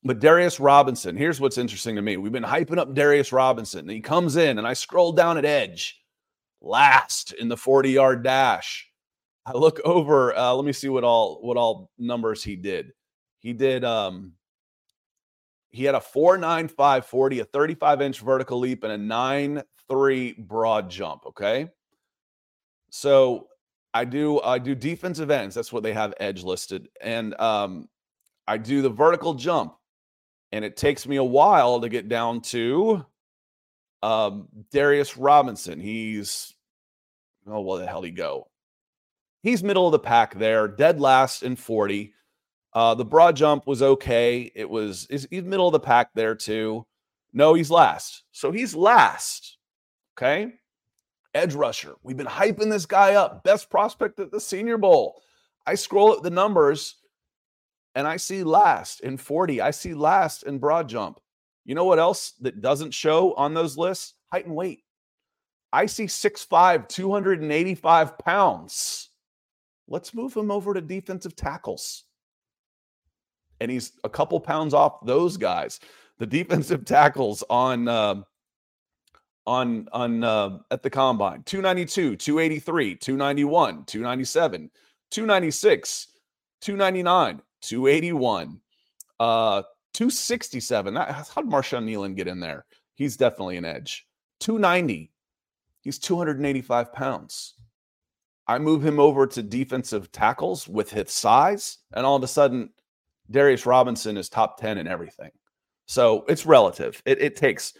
[0.02, 2.16] but Darius Robinson, here's what's interesting to me.
[2.16, 3.88] We've been hyping up Darius Robinson.
[3.88, 6.02] He comes in, and I scroll down at edge,
[6.60, 8.90] last in the 40 yard dash.
[9.46, 10.36] I look over.
[10.36, 12.92] Uh, let me see what all what all numbers he did.
[13.38, 14.32] He did um,
[15.70, 20.90] he had a 4.95 40, a 35 inch vertical leap, and a 9 3 broad
[20.90, 21.26] jump.
[21.26, 21.68] Okay.
[22.90, 23.46] So
[23.96, 25.54] I do I do defensive ends.
[25.54, 26.90] That's what they have edge listed.
[27.00, 27.88] And um,
[28.46, 29.74] I do the vertical jump.
[30.52, 33.04] And it takes me a while to get down to
[34.02, 35.80] um, Darius Robinson.
[35.80, 36.54] He's
[37.46, 38.48] oh, where the hell he go?
[39.42, 42.12] He's middle of the pack there, dead last in 40.
[42.74, 44.52] Uh, the broad jump was okay.
[44.54, 46.86] It was he's middle of the pack there too.
[47.32, 48.24] No, he's last.
[48.32, 49.56] So he's last.
[50.18, 50.52] Okay.
[51.36, 51.94] Edge rusher.
[52.02, 53.44] We've been hyping this guy up.
[53.44, 55.20] Best prospect at the Senior Bowl.
[55.66, 56.96] I scroll at the numbers
[57.94, 59.60] and I see last in 40.
[59.60, 61.20] I see last in broad jump.
[61.64, 64.14] You know what else that doesn't show on those lists?
[64.32, 64.82] Height and weight.
[65.72, 69.10] I see 6'5, 285 pounds.
[69.88, 72.04] Let's move him over to defensive tackles
[73.60, 75.80] and he's a couple pounds off those guys.
[76.18, 78.22] The defensive tackles on uh,
[79.46, 81.42] on on uh, at the combine.
[81.44, 84.70] 292 283 291 297
[85.10, 86.08] 296
[86.60, 88.60] 299 281
[89.20, 89.62] uh
[89.94, 92.66] 267 that, how did marshawn kneeland get in there?
[92.94, 94.06] He's definitely an edge.
[94.40, 95.10] 290
[95.82, 97.54] he's 285 pounds.
[98.48, 102.70] I move him over to defensive tackles with his size and all of a sudden
[103.30, 105.30] darius robinson is top 10 in everything.
[105.86, 107.00] So it's relative.
[107.06, 107.74] It, it takes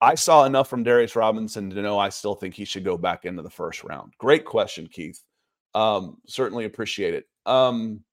[0.00, 3.24] I saw enough from Darius Robinson to know I still think he should go back
[3.24, 4.12] into the first round.
[4.18, 5.22] Great question, Keith.
[5.74, 7.26] Um, certainly appreciate it.
[7.46, 8.04] Um,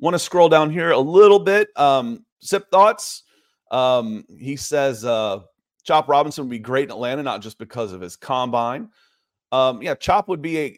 [0.00, 1.68] Want to scroll down here a little bit.
[1.76, 3.24] Um, Sip thoughts.
[3.72, 5.40] Um, he says uh,
[5.82, 8.90] Chop Robinson would be great in Atlanta, not just because of his combine.
[9.50, 10.76] Um, yeah, Chop would be a.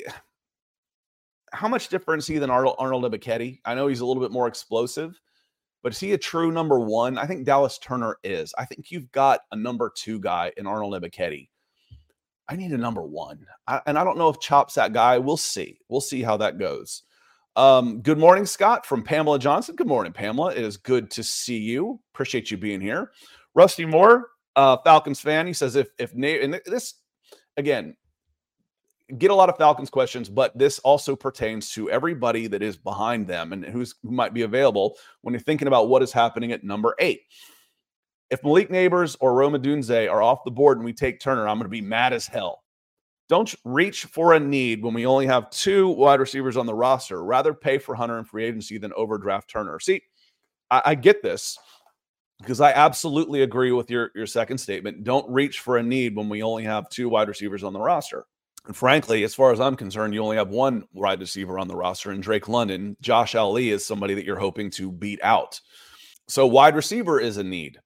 [1.53, 3.05] How much different is he than Arnold, Arnold
[3.65, 5.21] I know he's a little bit more explosive.
[5.83, 7.17] But is he a true number one?
[7.19, 8.53] I think Dallas Turner is.
[8.59, 11.49] I think you've got a number two guy in Arnold Ebiketie.
[12.49, 13.47] I need a number one.
[13.67, 15.19] I, and I don't know if Chop's that guy.
[15.19, 15.79] We'll see.
[15.89, 17.05] We'll see how that goes.
[17.57, 19.77] Um, good morning, Scott, from Pamela Johnson.
[19.77, 20.53] Good morning, Pamela.
[20.53, 22.01] It is good to see you.
[22.13, 23.13] Appreciate you being here.
[23.55, 25.47] Rusty Moore, uh, Falcons fan.
[25.47, 26.95] He says if if Nate and this
[27.57, 27.97] again,
[29.19, 33.27] get a lot of Falcons questions, but this also pertains to everybody that is behind
[33.27, 36.65] them and who's who might be available when you're thinking about what is happening at
[36.65, 37.23] number eight.
[38.31, 41.57] If Malik Nabers or Rome Odunze are off the board and we take Turner, I'm
[41.57, 42.63] going to be mad as hell.
[43.29, 47.23] Don't reach for a need when we only have two wide receivers on the roster.
[47.25, 49.79] Rather pay for Hunter in free agency than overdraft Turner.
[49.81, 50.03] See,
[50.71, 51.59] I, I get this
[52.41, 55.05] because I absolutely agree with your, your second statement.
[55.05, 58.25] Don't reach for a need when we only have two wide receivers on the roster.
[58.67, 61.77] And frankly, as far as I'm concerned, you only have one wide receiver on the
[61.77, 62.97] roster and Drake London.
[63.01, 65.61] Josh Ali is somebody that you're hoping to beat out.
[66.29, 67.81] So wide receiver is a need,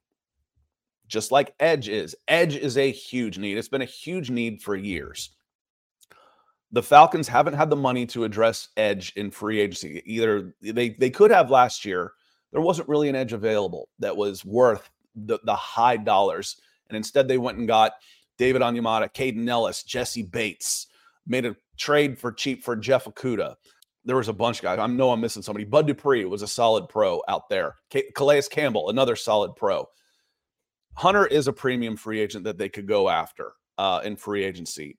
[1.07, 2.15] just like edge is.
[2.29, 3.57] Edge is a huge need.
[3.57, 5.31] It's been a huge need for years.
[6.73, 10.03] The Falcons haven't had the money to address edge in free agency.
[10.05, 12.13] Either they they could have last year.
[12.53, 16.61] There wasn't really an edge available that was worth the, the high dollars.
[16.89, 17.93] And instead they went and got
[18.38, 20.87] David Onyemata, Kaden Elliss, Jessie Bates,
[21.27, 23.55] made a trade for cheap for Jeff Okudah.
[24.05, 24.79] There was a bunch of guys.
[24.79, 25.64] I know I'm missing somebody.
[25.64, 27.77] Bud Dupree was a solid pro out there.
[28.14, 29.87] Calais Campbell, another solid pro.
[30.97, 34.99] Hunter is a premium free agent that they could go after uh, in free agency.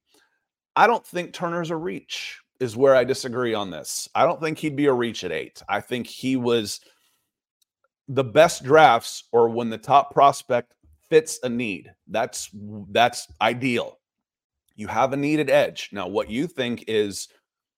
[0.75, 4.09] I don't think Turner's a reach, is where I disagree on this.
[4.15, 5.61] I don't think he'd be a reach at eight.
[5.69, 6.79] I think he was
[8.07, 10.74] the best drafts or when the top prospect
[11.09, 11.91] fits a need.
[12.07, 12.49] That's
[12.89, 13.99] that's ideal.
[14.75, 15.89] You have a needed edge.
[15.91, 17.29] Now, what you think is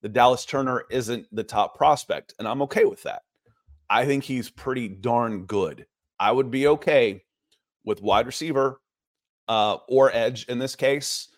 [0.02, 3.22] the Dallas Turner isn't the top prospect, and I'm okay with that.
[3.90, 5.86] I think he's pretty darn good.
[6.20, 7.24] I would be okay
[7.86, 8.82] with wide receiver
[9.48, 11.30] uh, or edge in this case.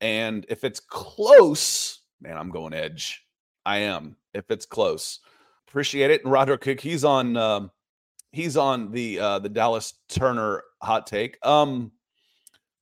[0.00, 3.24] And if it's close, man, I'm going edge.
[3.64, 4.16] I am.
[4.34, 5.20] If it's close,
[5.68, 6.22] appreciate it.
[6.22, 7.36] And Roderick Cook, he's on.
[7.36, 7.70] Um,
[8.32, 11.38] he's on the uh, the Dallas Turner hot take.
[11.46, 11.92] Um,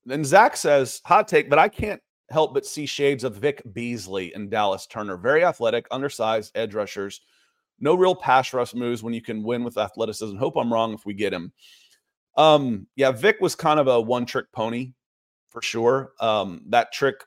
[0.04, 4.32] then Zach says hot take, but I can't help but see shades of Vic Beasley
[4.34, 5.16] and Dallas Turner.
[5.16, 7.20] Very athletic, undersized edge rushers.
[7.80, 10.37] No real pass rush moves when you can win with athleticism.
[10.37, 11.52] Hope I'm wrong if we get him.
[12.37, 14.92] Um, yeah, Vic was kind of a one trick pony
[15.50, 16.12] for sure.
[16.20, 17.24] Um, that trick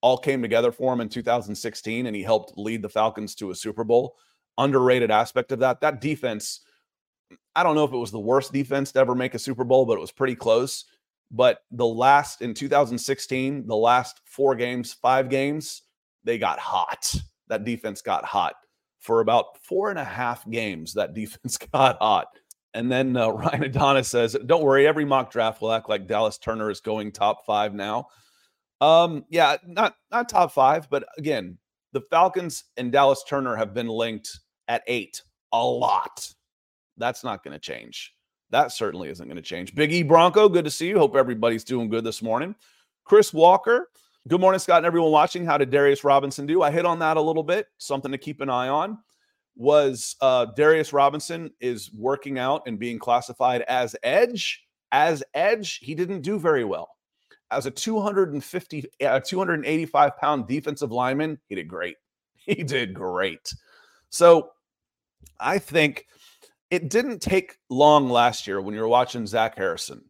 [0.00, 3.54] all came together for him in 2016, and he helped lead the Falcons to a
[3.54, 4.14] Super Bowl.
[4.56, 5.80] Underrated aspect of that.
[5.80, 6.60] That defense
[7.58, 9.84] I don't know if it was the worst defense to ever make a Super Bowl,
[9.84, 10.84] but it was pretty close.
[11.32, 15.82] But the last in 2016, the last four games, five games,
[16.22, 17.12] they got hot.
[17.48, 18.54] That defense got hot
[19.00, 20.94] for about four and a half games.
[20.94, 22.28] That defense got hot.
[22.74, 26.38] And then uh, Ryan Adonis says, "Don't worry, every mock draft will act like Dallas
[26.38, 28.06] Turner is going top five now."
[28.80, 31.58] Um, yeah, not not top five, but again,
[31.92, 36.32] the Falcons and Dallas Turner have been linked at eight a lot.
[36.98, 38.14] That's not going to change.
[38.50, 39.74] That certainly isn't going to change.
[39.74, 40.98] Big E Bronco, good to see you.
[40.98, 42.54] Hope everybody's doing good this morning.
[43.04, 43.88] Chris Walker,
[44.26, 45.44] good morning, Scott, and everyone watching.
[45.44, 46.62] How did Darius Robinson do?
[46.62, 47.66] I hit on that a little bit.
[47.78, 48.98] Something to keep an eye on
[49.54, 54.64] was uh, Darius Robinson is working out and being classified as edge.
[54.92, 56.88] As edge, he didn't do very well.
[57.50, 61.96] As a 250, uh, 285 pound defensive lineman, he did great.
[62.48, 63.52] He did great.
[64.08, 64.52] So
[65.38, 66.06] I think
[66.70, 70.02] it didn't take long last year when you were watching Zach Harrison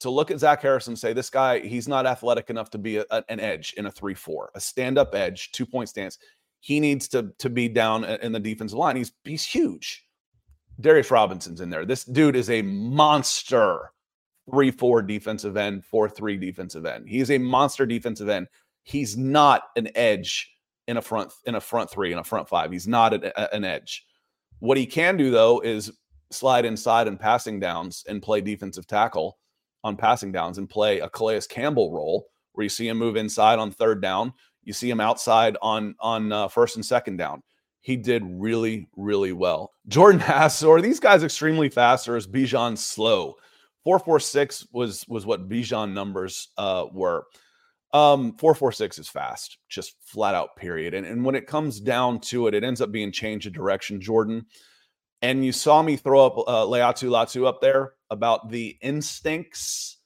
[0.00, 2.98] to look at Zach Harrison and say, this guy, he's not athletic enough to be
[2.98, 6.18] a, an edge in a 3 4, a stand up edge, two point stance.
[6.60, 8.96] He needs to, to be down in the defensive line.
[8.96, 10.04] He's, he's huge.
[10.80, 11.84] Darius Robinson's in there.
[11.84, 13.90] This dude is a monster
[14.50, 17.08] 3 4 defensive end, 4 3 defensive end.
[17.08, 18.46] He's a monster defensive end.
[18.84, 20.52] He's not an edge
[20.86, 22.72] in a front in a front three in a front five.
[22.72, 24.06] He's not a, an edge.
[24.60, 25.90] What he can do though is
[26.30, 29.38] slide inside and passing downs and play defensive tackle
[29.84, 33.58] on passing downs and play a Calais Campbell role where you see him move inside
[33.58, 34.32] on third down,
[34.64, 37.42] you see him outside on on uh, first and second down.
[37.80, 39.72] He did really really well.
[39.86, 43.36] Jordan "Are these guys extremely fast or is Bijan slow?"
[43.84, 47.26] Four four six was was what Bijan numbers uh, were.
[47.94, 50.92] Um, 446 is fast, just flat out, period.
[50.92, 54.00] And, and when it comes down to it, it ends up being change of direction,
[54.00, 54.44] Jordan.
[55.22, 59.98] And you saw me throw up uh, Laiatu Latu up there about the instincts.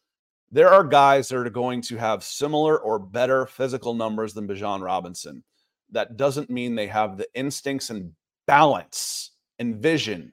[0.50, 4.82] There are guys that are going to have similar or better physical numbers than Bijan
[4.82, 5.42] Robinson.
[5.90, 8.12] That doesn't mean they have the instincts and
[8.46, 10.32] balance and vision.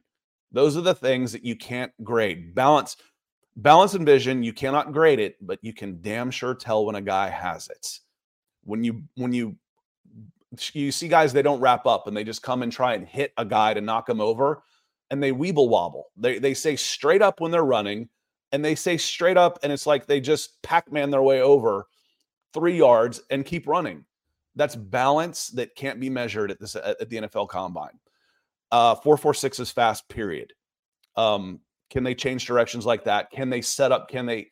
[0.52, 2.56] Those are the things that you can't grade.
[2.56, 2.95] Balance
[3.56, 7.02] balance and vision you cannot grade it but you can damn sure tell when a
[7.02, 8.00] guy has it.
[8.64, 9.58] When you when you
[10.74, 13.34] you see guys they don't wrap up and they just come and try and hit
[13.38, 14.64] a guy to knock him over
[15.12, 16.12] and they weeble wobble.
[16.18, 18.10] They they say straight up when they're running
[18.52, 21.88] and they say straight up and it's like they just pac-man their way over
[22.54, 24.06] three yards and keep running.
[24.56, 28.00] That's balance that can't be measured at this at the nfl combine.
[28.72, 30.54] Uh 446 is fast period.
[31.16, 31.60] Um
[31.90, 33.32] can they change directions like that?
[33.32, 34.10] Can they set up?
[34.10, 34.48] Can they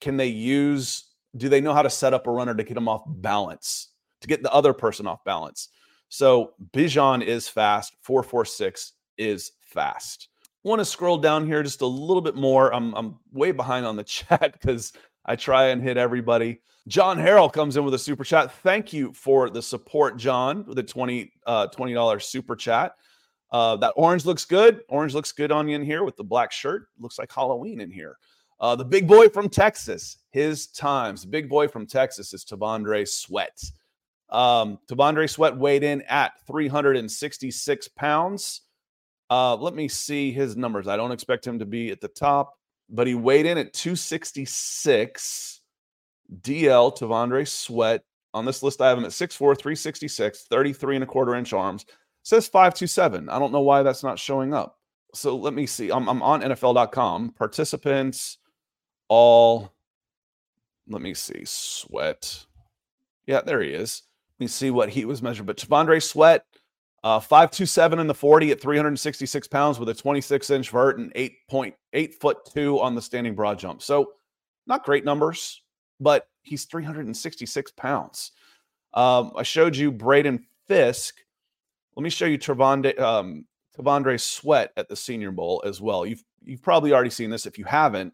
[0.00, 1.04] can they use?
[1.36, 3.88] Do they know how to set up a runner to get them off balance,
[4.20, 5.68] to get the other person off balance?
[6.08, 7.96] So Bijan is fast.
[8.02, 10.28] Four four six is fast.
[10.62, 12.72] Want to scroll down here just a little bit more.
[12.74, 14.92] I'm I'm way behind on the chat because
[15.24, 16.60] I try and hit everybody.
[16.88, 18.52] John Harrell comes in with a super chat.
[18.62, 22.92] Thank you for the support, John, with a 20 uh, $20 super chat.
[23.50, 24.80] Uh, that orange looks good.
[24.88, 26.88] Orange looks good on you in here with the black shirt.
[26.98, 28.18] Looks like Halloween in here.
[28.58, 31.22] Uh, the big boy from Texas, his times.
[31.22, 33.62] The big boy from Texas is T'Vondre Sweat.
[34.30, 38.62] Um, T'Vondre Sweat weighed in at 366 pounds.
[39.28, 40.88] Uh, let me see his numbers.
[40.88, 42.54] I don't expect him to be at the top,
[42.88, 45.60] but he weighed in at 266.
[46.40, 48.02] DL T'Vondre Sweat.
[48.34, 51.86] On this list, I have him at 6'4, 366, 33 and a quarter inch arms
[52.26, 53.28] says 527.
[53.28, 54.80] I don't know why that's not showing up.
[55.14, 55.92] So let me see.
[55.92, 57.34] I'm, I'm on NFL.com.
[57.38, 58.38] Participants,
[59.08, 59.72] all,
[60.88, 61.42] let me see.
[61.44, 62.46] Sweat.
[63.28, 64.02] Yeah, there he is.
[64.40, 65.46] Let me see what he was measured.
[65.46, 66.44] But T'Vondre Sweat,
[67.04, 72.14] uh, 527 in the 40 at 366 pounds with a 26 inch vert and 8.8
[72.14, 73.82] foot two on the standing broad jump.
[73.82, 74.14] So
[74.66, 75.62] not great numbers,
[76.00, 78.32] but he's 366 pounds.
[78.94, 81.20] Um, I showed you Braden Fiske
[81.96, 83.46] let me show you Travandre, um,
[84.18, 86.06] Sweat at the Senior Bowl as well.
[86.06, 87.46] You've you've probably already seen this.
[87.46, 88.12] If you haven't,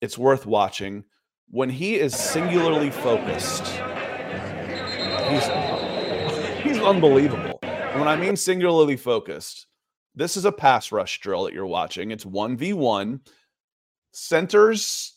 [0.00, 1.04] it's worth watching.
[1.50, 3.66] When he is singularly focused,
[5.28, 5.46] he's
[6.62, 7.58] he's unbelievable.
[7.94, 9.66] When I mean singularly focused,
[10.14, 12.10] this is a pass rush drill that you're watching.
[12.12, 13.20] It's 1v1.
[14.12, 15.16] Centers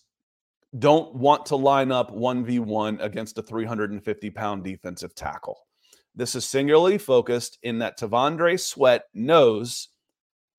[0.77, 5.67] don't want to line up 1v1 against a 350 pound defensive tackle.
[6.15, 9.89] This is singularly focused in that T'Vondre Sweat knows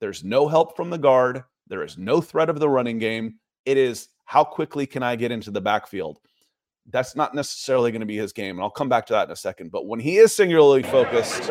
[0.00, 1.44] there's no help from the guard.
[1.68, 3.36] There is no threat of the running game.
[3.64, 6.18] It is how quickly can I get into the backfield?
[6.90, 8.56] That's not necessarily going to be his game.
[8.56, 9.70] And I'll come back to that in a second.
[9.70, 11.50] But when he is singularly focused,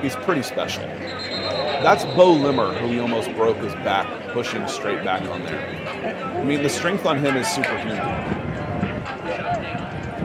[0.00, 0.82] he's pretty special.
[0.82, 6.36] That's Beaux Limmer, who he almost broke his back, pushing straight back on there.
[6.36, 7.98] I mean, the strength on him is superhuman.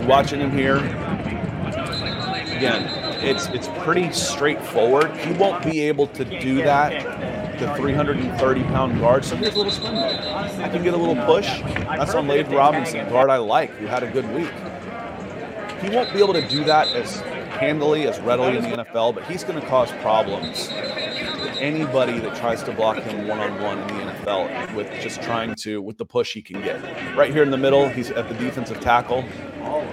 [0.08, 0.80] Watching him here,
[2.58, 2.84] again,
[3.24, 5.16] it's it's pretty straightforward.
[5.18, 7.60] He won't be able to do that.
[7.60, 9.26] The 330 pound guard.
[9.26, 9.96] So here's a little spin.
[9.96, 11.48] I can get a little push.
[11.62, 14.52] That's on Layden Robinson, guard I like, who had a good week.
[15.82, 17.22] He won't be able to do that as
[17.58, 22.36] handily, as readily in the NFL, but he's going to cause problems to anybody that
[22.38, 25.98] tries to block him one on one in the NFL with just trying to with
[25.98, 26.82] the push he can get.
[27.16, 29.24] Right here in the middle, he's at the defensive tackle,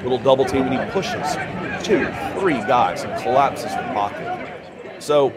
[0.02, 1.34] little double team, and he pushes
[1.84, 2.06] two,
[2.38, 4.52] three guys and collapses the pocket.
[5.00, 5.30] So,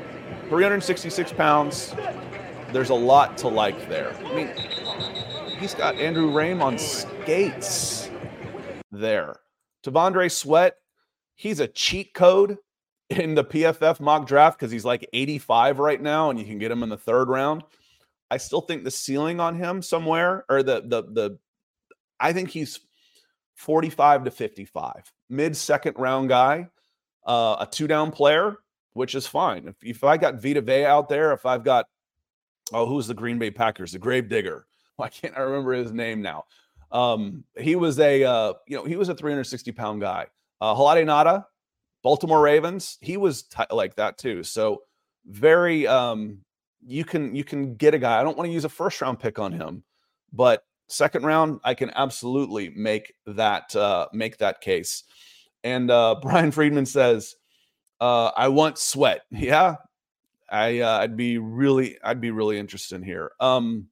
[0.49, 1.93] 366 pounds.
[2.71, 4.13] There's a lot to like there.
[4.25, 4.49] I mean,
[5.59, 8.09] he's got Andrew Raym on skates
[8.91, 9.37] there.
[9.83, 10.75] T'Vondre Sweat,
[11.35, 12.57] he's a cheat code
[13.09, 16.71] in the PFF mock draft because he's like 85 right now, and you can get
[16.71, 17.63] him in the third round.
[18.29, 21.39] I still think the ceiling on him somewhere, or the the the,
[22.19, 22.79] I think he's
[23.57, 26.69] 45 to 55, mid second round guy,
[27.25, 28.57] uh, a two down player,
[28.93, 29.67] which is fine.
[29.67, 31.85] If, if I got Vita Vea out there, if I've got
[32.73, 36.21] oh who's the Green Bay Packers, the Grave Digger, Why can't I remember his name
[36.21, 36.45] now?
[36.91, 40.27] Um, he was a uh, you know he was a 360 pound guy.
[40.59, 41.45] Uh, Haloti Ngata,
[42.01, 44.41] Baltimore Ravens, he was t- like that too.
[44.43, 44.81] So
[45.27, 46.39] very um,
[46.85, 48.19] you can you can get a guy.
[48.19, 49.83] I don't want to use a first round pick on him,
[50.33, 55.03] but second round I can absolutely make that uh, make that case.
[55.63, 57.35] And uh, Brian Friedman says,
[57.99, 59.75] uh, "I want Sweat." Yeah,
[60.49, 63.31] I uh, I'd be really I'd be really interested in here.
[63.39, 63.87] Um,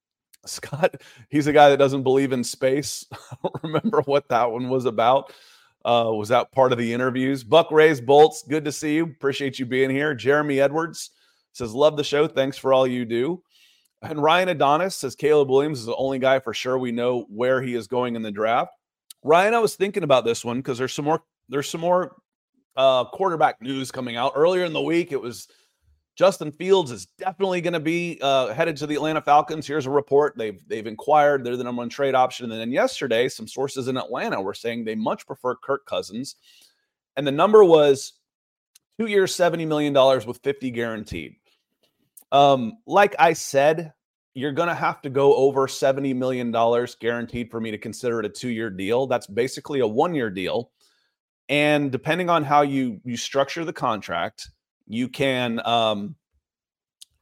[0.46, 0.96] Scott,
[1.30, 3.06] he's a guy that doesn't believe in space.
[3.12, 5.32] I don't remember what that one was about.
[5.84, 7.44] Uh, was that part of the interviews?
[7.44, 9.04] Buck Rays Bolts, good to see you.
[9.04, 10.14] Appreciate you being here.
[10.14, 11.10] Jeremy Edwards
[11.52, 12.26] says, Love the show.
[12.26, 13.42] Thanks for all you do.
[14.04, 17.62] And Ryan Adonis says, Caleb Williams is the only guy for sure we know where
[17.62, 18.72] he is going in the draft.
[19.22, 22.16] Ryan, I was thinking about this one because there's some more there's some more
[22.76, 24.32] uh, quarterback news coming out.
[24.34, 25.48] Earlier in the week, it was
[26.16, 29.66] Justin Fields is definitely going to be uh, headed to the Atlanta Falcons.
[29.66, 31.42] Here's a report they've they've inquired.
[31.42, 32.50] They're the number one trade option.
[32.50, 36.36] And then yesterday, some sources in Atlanta were saying they much prefer Kirk Cousins,
[37.16, 38.12] and the number was
[38.98, 41.36] two years, seventy million dollars with fifty guaranteed.
[42.34, 43.92] Um, like I said,
[44.34, 48.20] you're going to have to go over seventy million dollars guaranteed for me to consider
[48.20, 49.06] it a two year deal.
[49.06, 50.70] That's basically a one year deal,
[51.48, 54.50] and depending on how you you structure the contract
[54.86, 56.14] you can um,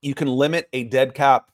[0.01, 1.51] you can limit a dead cap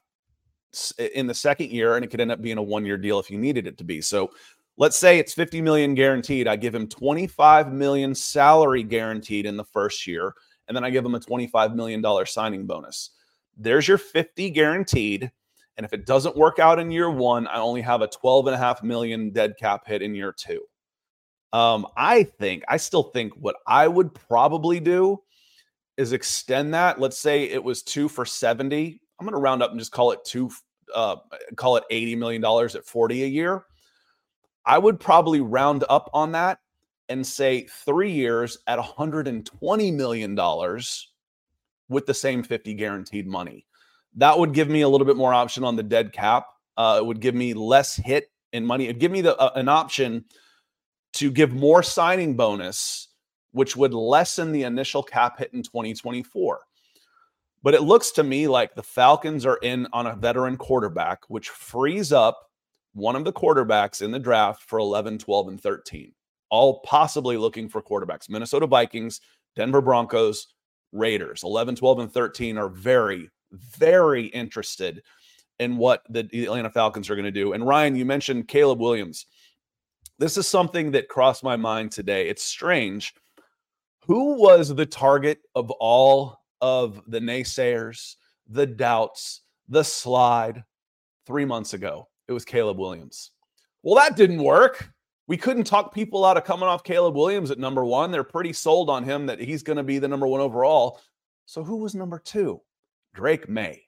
[1.15, 3.31] in the second year, and it could end up being a one year deal if
[3.31, 4.01] you needed it to be.
[4.01, 4.31] So
[4.77, 6.49] let's say it's 50 million guaranteed.
[6.49, 10.35] I give him 25 million salary guaranteed in the first year,
[10.67, 13.11] and then I give him a 25 million dollar signing bonus.
[13.59, 15.31] There's your 50 guaranteed.
[15.77, 18.55] And if it doesn't work out in year one, I only have a 12 and
[18.55, 20.63] a half million dead cap hit in year two.
[21.53, 25.23] Um, I think, I still think what I would probably do
[25.97, 27.01] is extend that.
[27.01, 29.01] Let's say it was two for 70.
[29.19, 30.51] I'm going to round up and just call it two,
[30.95, 31.17] uh,
[31.57, 33.65] call it $80 million at 40 a year.
[34.65, 36.59] I would probably round up on that
[37.09, 40.39] and say three years at $120 million
[41.89, 43.67] with the same 50 guaranteed money.
[44.17, 46.49] That would give me a little bit more option on the dead cap.
[46.77, 48.85] Uh, it would give me less hit in money.
[48.85, 50.25] It'd give me the, uh, an option
[51.15, 53.09] to give more signing bonus
[53.53, 56.61] which would lessen the initial cap hit in 2024.
[57.63, 61.49] But it looks to me like the Falcons are in on a veteran quarterback, which
[61.49, 62.51] frees up
[62.95, 66.13] one of the quarterbacks in the draft for 11, 12, and 13,
[66.51, 68.31] all possibly looking for quarterbacks.
[68.31, 69.21] Minnesota Vikings,
[69.57, 70.47] Denver Broncos,
[70.93, 75.03] Raiders, 11, 12, and 13 are very, very interested
[75.59, 77.53] in what the Atlanta Falcons are going to do.
[77.53, 79.27] And Ryan, you mentioned Caleb Williams.
[80.19, 82.29] This is something that crossed my mind today.
[82.29, 83.15] It's strange
[84.09, 88.17] who was the target of all of the naysayers,
[88.49, 90.65] the doubts, the slide
[91.27, 92.09] three months ago?
[92.27, 93.33] It was Caleb Williams.
[93.83, 94.91] Well, that didn't work.
[95.29, 98.11] We couldn't talk people out of coming off Caleb Williams at number one.
[98.11, 101.01] They're pretty sold on him that he's going to be the number one overall.
[101.45, 102.63] So who was number two?
[103.15, 103.83] Drake Maye.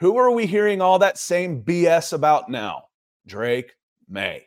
[0.00, 2.86] Who are we hearing all that same BS about now?
[3.26, 3.74] Drake
[4.08, 4.46] Maye.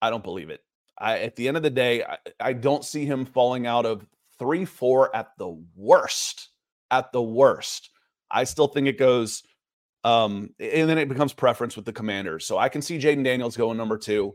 [0.00, 0.62] I don't believe it.
[0.98, 4.06] I, at the end of the day, I, I don't see him falling out of
[4.38, 6.48] three, four at the worst.
[6.90, 7.90] At the worst.
[8.30, 9.42] I still think it goes,
[10.04, 12.46] um, and then it becomes preference with the commanders.
[12.46, 14.34] So I can see Jayden Daniels going number two.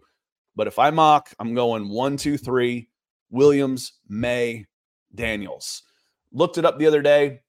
[0.55, 2.89] But if I mock, I'm going one, two, three,
[3.29, 4.65] Williams, Maye,
[5.13, 5.83] Daniels.
[6.31, 7.41] Looked it up the other day.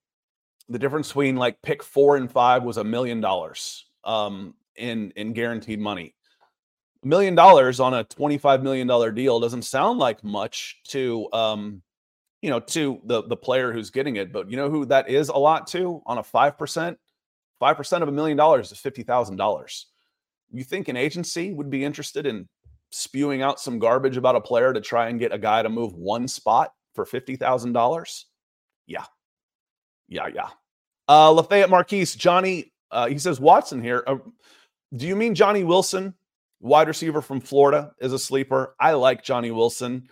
[0.69, 5.33] The difference between like pick four and five was a million dollars um in in
[5.33, 6.15] guaranteed money.
[7.05, 11.83] A million dollars on a $25 million deal doesn't sound like much to um
[12.43, 14.33] you know, to the the player who's getting it.
[14.33, 16.99] But you know who that is a lot to on a five percent,
[17.59, 19.87] five percent of a million dollars is fifty thousand dollars.
[20.53, 22.49] You think an agency would be interested in
[22.91, 25.95] spewing out some garbage about a player to try and get a guy to move
[25.95, 28.27] one spot for fifty thousand dollars?
[28.87, 29.05] Yeah,
[30.09, 30.49] yeah, yeah.
[31.09, 32.73] Uh, Lafayette Marquise, Johnny.
[32.91, 34.05] Uh, he says Watson here.
[34.07, 34.17] Uh,
[34.95, 36.15] do you mean Johnny Wilson,
[36.61, 38.75] wide receiver from Florida, is a sleeper?
[38.81, 40.09] I like Johnny Wilson.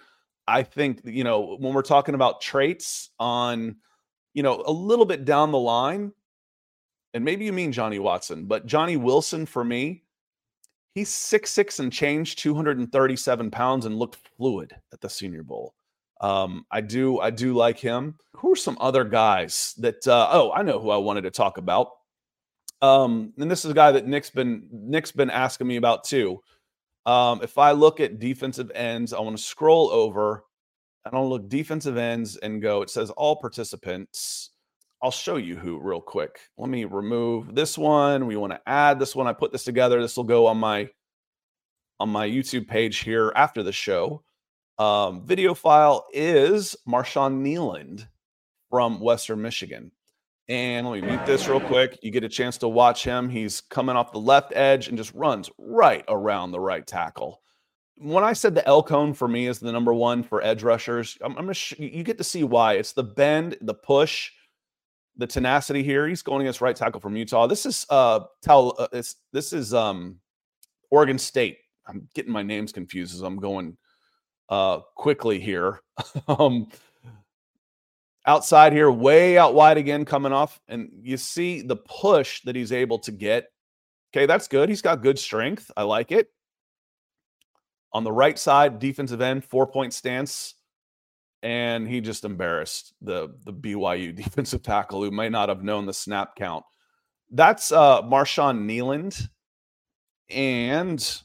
[0.46, 3.76] I think, you know, when we're talking about traits on,
[4.34, 6.12] you know, a little bit down the line,
[7.14, 10.03] and maybe you mean Johnny Watson, but Johnny Wilson for me,
[10.94, 15.74] he's six six and change, 237 pounds, and looked fluid at the Senior Bowl.
[16.20, 18.16] Um, I do, I do like him.
[18.36, 20.06] Who are some other guys that?
[20.06, 21.88] Uh, oh, I know who I wanted to talk about.
[22.82, 26.40] Um, and this is a guy that Nick's been Nick's been asking me about too.
[27.06, 30.44] Um, if I look at defensive ends, I want to scroll over.
[31.04, 34.50] I don't look defensive ends and go, it says all participants.
[35.04, 36.40] I'll show you who real quick.
[36.56, 38.26] Let me remove this one.
[38.26, 39.26] We want to add this one.
[39.26, 40.00] I put this together.
[40.00, 40.88] This will go on my
[42.00, 44.24] on my YouTube page here after the show.
[44.78, 48.08] Um, video file is Marshawn Kneeland
[48.70, 49.92] from Western Michigan.
[50.48, 51.98] And let me mute this real quick.
[52.00, 53.28] You get a chance to watch him.
[53.28, 57.42] He's coming off the left edge and just runs right around the right tackle.
[57.98, 61.18] When I said the L cone for me is the number one for edge rushers,
[61.20, 62.74] I'm, I'm sh- you get to see why.
[62.74, 64.30] It's the bend, the push,
[65.16, 66.08] the tenacity here.
[66.08, 67.46] He's going against right tackle from Utah.
[67.46, 68.88] This is uh, tell uh
[69.32, 70.18] this is um
[70.90, 71.58] Oregon State.
[71.86, 73.76] I'm getting my names confused as I'm going
[74.48, 75.80] uh quickly here.
[76.28, 76.68] um
[78.26, 80.60] outside here, way out wide again, coming off.
[80.68, 83.48] And you see the push that he's able to get.
[84.12, 84.68] Okay, that's good.
[84.68, 85.70] He's got good strength.
[85.76, 86.28] I like it.
[87.92, 90.54] On the right side, defensive end, four point stance.
[91.44, 95.94] And he just embarrassed the, the BYU defensive tackle who may not have known the
[95.94, 96.64] snap count.
[97.30, 99.28] That's uh, Marshawn Kneeland.
[100.30, 101.22] And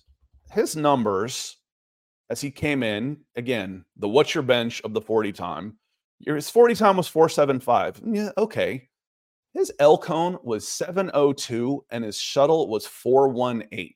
[0.51, 1.57] his numbers
[2.30, 5.80] as he came in, again, the what's your bench of the 40 time
[6.26, 8.01] his 40 time was 475.
[8.05, 8.88] Yeah, okay.
[9.53, 13.93] His L cone was 702 and his shuttle was 418.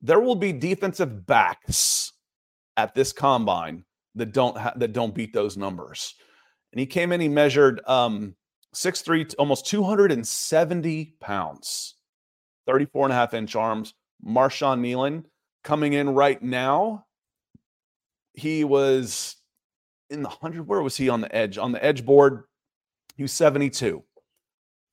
[0.00, 2.12] There will be defensive backs
[2.76, 3.84] at this combine
[4.14, 6.14] that don't ha- that don't beat those numbers.
[6.72, 8.34] And he came in, he measured um
[8.74, 11.94] 6'3, almost 270 pounds,
[12.66, 13.94] 34 and a half inch arms.
[14.24, 15.24] Marshawn Kneeland
[15.62, 17.04] coming in right now.
[18.34, 19.36] He was
[20.12, 22.44] in the 100 where was he on the edge on the edge board
[23.16, 24.04] he was 72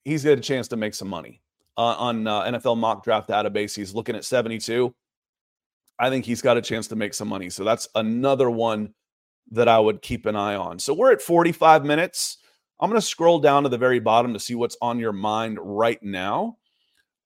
[0.05, 1.41] he's got a chance to make some money
[1.77, 4.95] uh, on uh, nfl mock draft database he's looking at 72
[5.99, 8.93] i think he's got a chance to make some money so that's another one
[9.51, 12.37] that i would keep an eye on so we're at 45 minutes
[12.79, 15.57] i'm going to scroll down to the very bottom to see what's on your mind
[15.61, 16.57] right now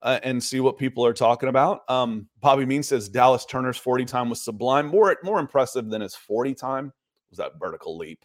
[0.04, 1.90] uh, and see what people are talking about.
[1.90, 6.14] Um, Bobby Mean says Dallas Turner's 40 time was sublime, more more impressive than his
[6.14, 6.94] 40 time
[7.30, 8.24] was that vertical leap.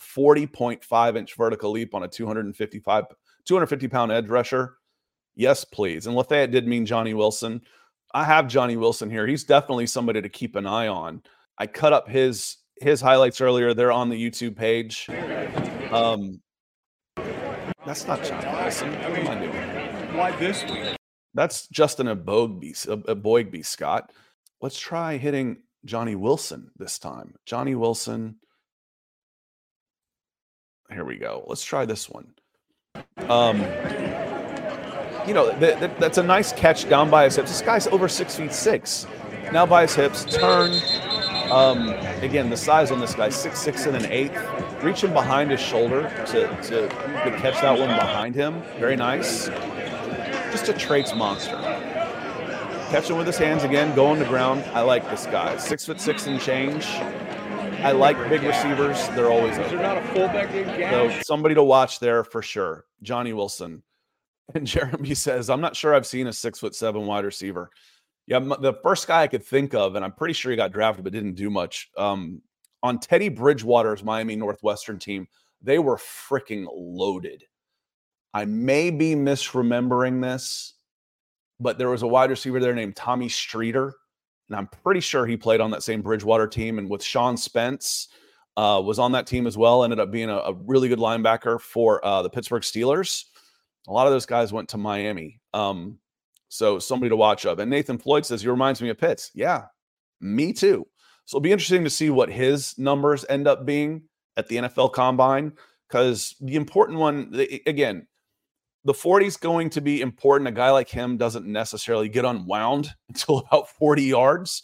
[0.00, 3.04] 40.5 inch vertical leap on a 255
[3.44, 4.76] 250 pound edge rusher.
[5.34, 6.06] Yes, please.
[6.06, 7.60] And Lafayette did mean Johnny Wilson.
[8.14, 9.26] I have Johnny Wilson here.
[9.26, 11.22] He's definitely somebody to keep an eye on.
[11.58, 13.74] I cut up his his highlights earlier.
[13.74, 15.08] They're on the YouTube page.
[15.90, 16.40] Um,
[17.84, 18.92] that's not Johnny Wilson.
[18.92, 20.16] What am I doing?
[20.16, 20.96] Why this week?
[21.34, 24.12] That's Justin Eboigbe, Eboigbe, Scott.
[24.60, 27.34] Let's try hitting Johnny Wilson this time.
[27.44, 28.36] Johnny Wilson
[30.92, 31.44] here we go.
[31.46, 32.32] Let's try this one.
[33.28, 33.60] Um,
[35.26, 37.50] you know, th- th- that's a nice catch down by his hips.
[37.50, 39.06] This guy's over six feet six.
[39.52, 40.72] Now by his hips, turn.
[41.50, 41.88] Um,
[42.22, 44.36] again, the size on this guy, six six and an eighth.
[44.82, 48.62] Reaching behind his shoulder to, to, to catch that one behind him.
[48.78, 49.46] Very nice.
[50.50, 51.56] Just a traits monster.
[52.90, 54.62] Catching with his hands again, going to ground.
[54.74, 55.56] I like this guy.
[55.56, 56.86] Six foot six and change.
[57.82, 59.08] I like big receivers.
[59.10, 62.84] They're always named so somebody to watch there for sure.
[63.02, 63.82] Johnny Wilson.
[64.54, 67.68] And Jeremy says, I'm not sure I've seen a six foot seven wide receiver.
[68.26, 71.04] Yeah, the first guy I could think of, and I'm pretty sure he got drafted
[71.04, 71.90] but didn't do much.
[71.96, 72.42] Um,
[72.82, 75.28] on Teddy Bridgewater's Miami Northwestern team,
[75.62, 77.44] they were freaking loaded.
[78.34, 80.74] I may be misremembering this,
[81.60, 83.94] but there was a wide receiver there named Tommy Streeter
[84.48, 86.78] and I'm pretty sure he played on that same Bridgewater team.
[86.78, 88.08] And with Sean Spence,
[88.56, 89.84] uh, was on that team as well.
[89.84, 93.24] Ended up being a, a really good linebacker for uh, the Pittsburgh Steelers.
[93.88, 95.40] A lot of those guys went to Miami.
[95.52, 95.98] Um,
[96.56, 97.58] so somebody to watch of.
[97.58, 99.30] And Nathan Floyd says he reminds me of Pitts.
[99.34, 99.64] Yeah,
[100.20, 100.86] me too.
[101.24, 104.04] So it'll be interesting to see what his numbers end up being
[104.36, 105.52] at the NFL Combine
[105.88, 107.32] because the important one
[107.66, 108.06] again
[108.86, 110.46] the 40 is going to be important.
[110.46, 114.62] A guy like him doesn't necessarily get unwound until about 40 yards.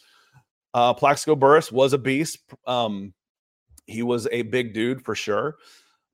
[0.73, 2.39] Uh, Plaxico Burress was a beast.
[2.67, 3.13] Um,
[3.87, 5.57] he was a big dude for sure.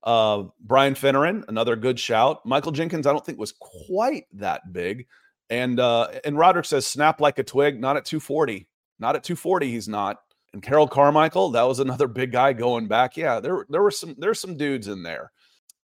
[0.02, 2.44] Uh, Brian Finneran, another good shout.
[2.46, 5.06] Michael Jenkins, I don't think was quite that big.
[5.50, 8.66] And uh, and Roderick says snap like a twig, not at 240.
[8.98, 10.18] Not at 240, he's not.
[10.52, 13.16] And Harold Carmichael, that was another big guy going back.
[13.16, 15.32] Yeah, there there were some there's some dudes in there.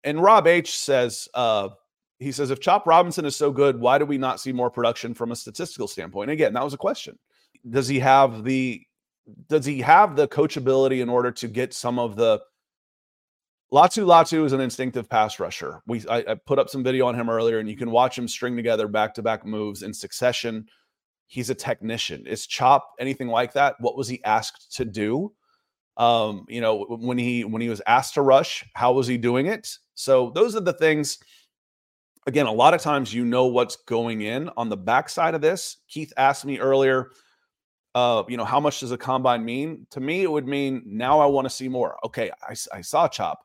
[0.02, 1.70] And Rob H says, uh,
[2.18, 5.14] he says, if Chop Robinson is so good, why do we not see more production
[5.14, 6.30] from a statistical standpoint?
[6.30, 7.18] And again, that was a question.
[7.68, 8.82] Does he have the
[9.48, 12.40] does he have the coachability in order to get some of the
[13.72, 15.82] Laiatu Latu is an instinctive pass rusher.
[15.86, 18.28] We I, I put up some video on him earlier, and you can watch him
[18.28, 20.66] string together back-to-back moves in succession.
[21.26, 22.26] He's a technician.
[22.26, 23.76] Is Chop anything like that?
[23.80, 25.32] What was he asked to do?
[25.96, 29.46] Um, you know, when he when he was asked to rush, how was he doing
[29.46, 29.76] it?
[29.94, 31.18] So those are the things.
[32.26, 35.78] Again, a lot of times you know what's going in on the backside of this.
[35.88, 37.10] Keith asked me earlier,
[37.94, 39.86] uh, you know, how much does a combine mean?
[39.90, 41.96] To me, it would mean now I want to see more.
[42.04, 43.40] Okay, I, I saw Chop.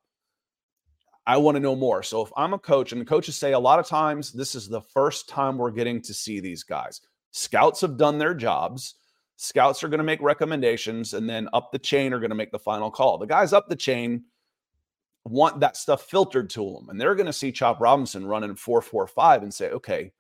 [1.30, 2.02] I want to know more.
[2.02, 4.68] So if I'm a coach, and the coaches say a lot of times this is
[4.68, 7.02] the first time we're getting to see these guys.
[7.30, 8.96] Scouts have done their jobs.
[9.36, 12.52] Scouts are going to make recommendations, and then up the chain are going to make
[12.52, 13.20] the final call.
[13.20, 14.24] The guys up the chain
[15.24, 18.82] want that stuff filtered to them, and they're going to see Chop Robinson running four
[18.82, 20.12] four five and say, "Okay,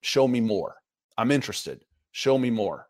[0.00, 0.76] show me more.
[1.18, 1.84] I'm interested.
[2.12, 2.88] Show me more."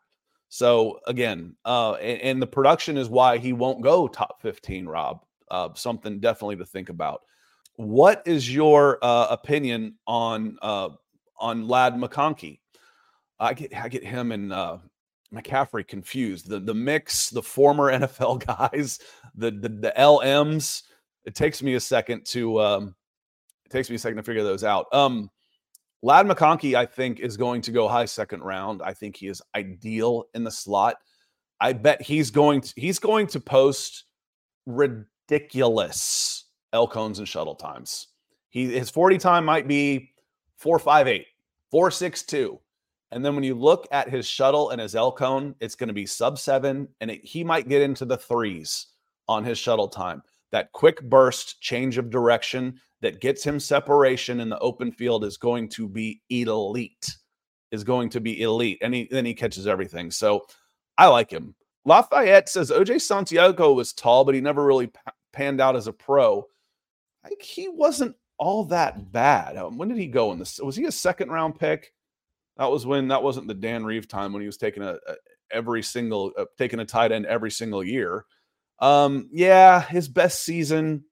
[0.51, 4.87] So again, uh, and, and the production is why he won't go top fifteen.
[4.87, 7.23] Rob, uh, something definitely to think about.
[7.77, 10.91] What is your uh, opinion on uh,
[11.39, 12.61] on Ladd McConkey?
[13.39, 14.79] I get I get him and uh,
[15.33, 16.49] McCaffrey confused.
[16.49, 18.99] The the mix, the former NFL guys,
[19.35, 20.83] the the, the LMs.
[21.25, 22.95] It takes me a second to um,
[23.67, 24.87] it takes me a second to figure those out.
[24.93, 25.31] Um,
[26.03, 28.81] Ladd McConkey, I think, is going to go high second round.
[28.83, 30.97] I think he is ideal in the slot.
[31.61, 34.05] I bet he's going to he's going to post
[34.67, 36.46] ridiculous
[36.77, 38.09] L cones and shuttle times.
[38.51, 40.13] He his 40 time might be
[40.59, 41.27] 458,
[41.71, 42.61] 462.
[43.13, 45.95] And then when you look at his shuttle and his L cone, it's going to
[45.95, 48.89] be sub seven, and it, he might get into the threes
[49.27, 50.23] on his shuttle time.
[50.53, 55.37] That quick burst change of direction that gets him separation in the open field is
[55.37, 57.17] going to be elite.
[57.71, 58.79] Is going to be elite.
[58.83, 60.11] And he, then he catches everything.
[60.11, 60.47] So
[60.99, 61.55] I like him.
[61.85, 64.91] Lafayette says OJ Santiago was tall, but he never really
[65.33, 66.45] panned out as a pro.
[67.27, 69.57] I think he wasn't all that bad.
[69.57, 70.61] Um, when did he go in this?
[70.61, 71.93] Was he a second round pick?
[72.57, 75.15] That was when that wasn't the Dan Reeve time when he was taking a, a
[75.51, 78.25] every single uh, taking a tight end every single year.
[78.79, 81.05] Um, yeah, his best season.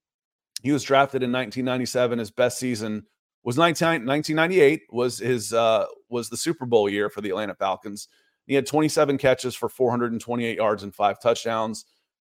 [0.62, 2.20] He was drafted in 1997.
[2.20, 3.06] His best season
[3.42, 4.82] was 19, 1998.
[4.90, 8.08] Was his uh, was the Super Bowl year for the Atlanta Falcons.
[8.46, 11.86] He had 27 catches for 428 yards and five touchdowns,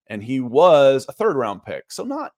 [0.08, 1.92] and he was a third round pick.
[1.92, 2.32] So not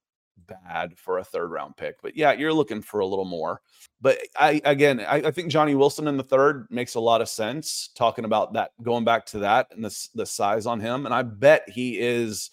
[0.47, 2.01] bad for a third round pick.
[2.01, 3.61] But yeah, you're looking for a little more.
[4.01, 7.29] But I again, I, I, think Johnny Wilson in the third makes a lot of
[7.29, 7.89] sense.
[7.95, 11.21] Talking about that, going back to that and the the size on him, and I
[11.23, 12.51] bet he is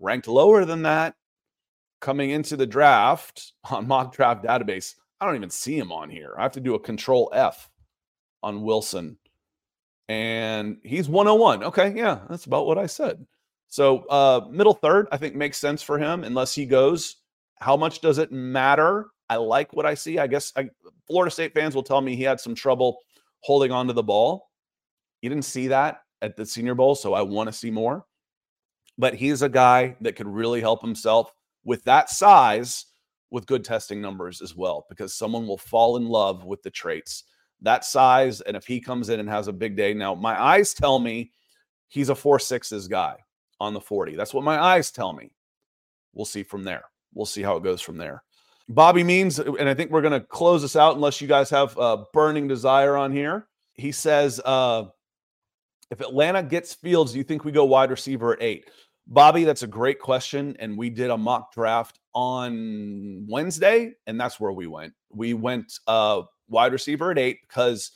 [0.00, 1.14] ranked lower than that
[2.00, 4.94] coming into the draft on mock draft database.
[5.20, 6.34] I don't even see him on here.
[6.38, 7.70] I have to do a control F
[8.42, 9.16] on Wilson.
[10.08, 11.64] And he's 101.
[11.64, 13.24] Okay, yeah, that's about what I said.
[13.68, 17.16] So uh middle third, I think makes sense for him unless he goes
[17.64, 19.06] how much does it matter?
[19.30, 20.18] I like what I see.
[20.18, 20.68] I guess I,
[21.06, 22.98] Florida State fans will tell me he had some trouble
[23.40, 24.50] holding on to the ball.
[25.22, 28.04] You didn't see that at the Senior Bowl, so I want to see more.
[28.98, 31.32] But he's a guy that could really help himself
[31.64, 32.84] with that size
[33.30, 37.24] with good testing numbers as well, because someone will fall in love with the traits.
[37.62, 40.74] That size, and if he comes in and has a big day, now my eyes
[40.74, 41.32] tell me
[41.88, 43.23] he's a four sixes guy
[43.60, 44.16] on the 40.
[44.16, 45.32] That's what my eyes tell me.
[46.12, 46.84] We'll see from there
[47.14, 48.22] we'll see how it goes from there.
[48.68, 51.76] Bobby Means, and I think we're going to close this out unless you guys have
[51.78, 53.46] a burning desire on here.
[53.74, 54.84] He says, uh,
[55.90, 58.70] if Atlanta gets Fields, do you think we go wide receiver at eight?
[59.06, 60.56] Bobby, that's a great question.
[60.58, 64.94] And we did a mock draft on Wednesday, and that's where we went.
[65.12, 67.92] We went uh, wide receiver at eight because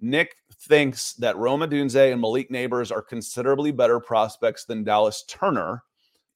[0.00, 5.82] Nick thinks that Rome Odunze and Malik Nabers are considerably better prospects than Dallas Turner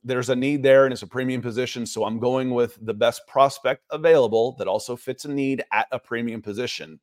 [0.05, 1.87] there's a need there and it's a premium position.
[1.87, 5.99] So I'm going with the best prospect available that also fits a need at a
[5.99, 7.01] premium position.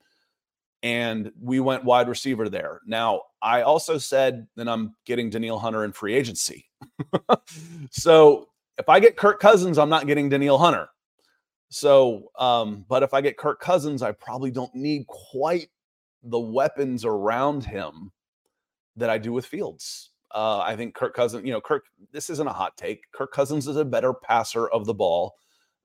[0.84, 2.82] And we went wide receiver there.
[2.86, 6.70] Now, I also said that I'm getting Danielle Hunter in free agency.
[7.92, 8.48] so
[8.78, 10.90] if I get Kirk Cousins, I'm not getting Danielle Hunter.
[11.70, 15.70] So, um, but if I get Kirk Cousins, I probably don't need quite
[16.24, 18.12] the weapons around him
[18.96, 20.10] that I do with Fields.
[20.34, 23.12] Uh, I think Kirk Cousins, you know, Kirk, this isn't a hot take.
[23.12, 25.36] Kirk Cousins is a better passer of the ball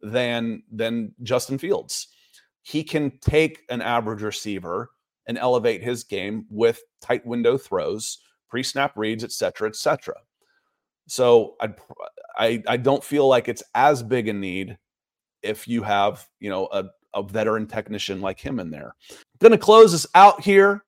[0.03, 2.09] than than Justin Fields.
[2.63, 4.91] He can take an average receiver
[5.27, 8.19] and elevate his game with tight window throws,
[8.49, 10.15] pre-snap reads, et cetera, et cetera.
[11.09, 11.69] So I,
[12.37, 14.79] I, I don't feel like it's as big a need
[15.43, 16.85] if you have, you know, a,
[17.17, 18.95] a veteran technician like him in there.
[19.41, 20.85] Going to close us out here.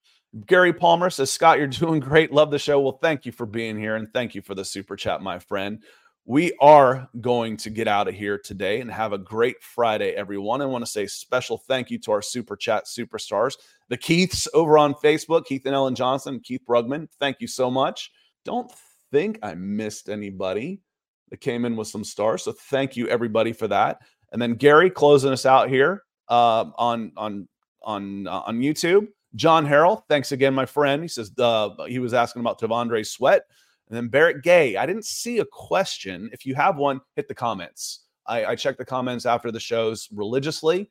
[0.47, 2.33] Gary Palmer says, Scott, you're doing great.
[2.33, 2.79] Love the show.
[2.81, 5.83] Well, thank you for being here and thank you for the super chat, my friend.
[6.27, 10.61] We are going to get out of here today and have a great Friday, everyone.
[10.61, 13.55] I want to say special thank you to our super chat superstars,
[13.89, 17.09] the Keiths over on Facebook, Keith and Ellen Johnson, Keith Brugman.
[17.19, 18.11] Thank you so much.
[18.45, 18.71] Don't
[19.11, 20.83] think I missed anybody.
[21.31, 22.43] that came in with some stars.
[22.45, 24.01] So thank you everybody for that.
[24.33, 27.49] And then Gary closing us out here uh, on on
[27.83, 29.09] on uh, on YouTube.
[29.35, 31.03] John Harrell, thanks again, my friend.
[31.03, 33.43] He says uh, he was asking about T'Vondre Sweat.
[33.89, 36.29] And then Barrett Gay, I didn't see a question.
[36.33, 38.01] If you have one, hit the comments.
[38.27, 40.91] I, I check the comments after the shows religiously.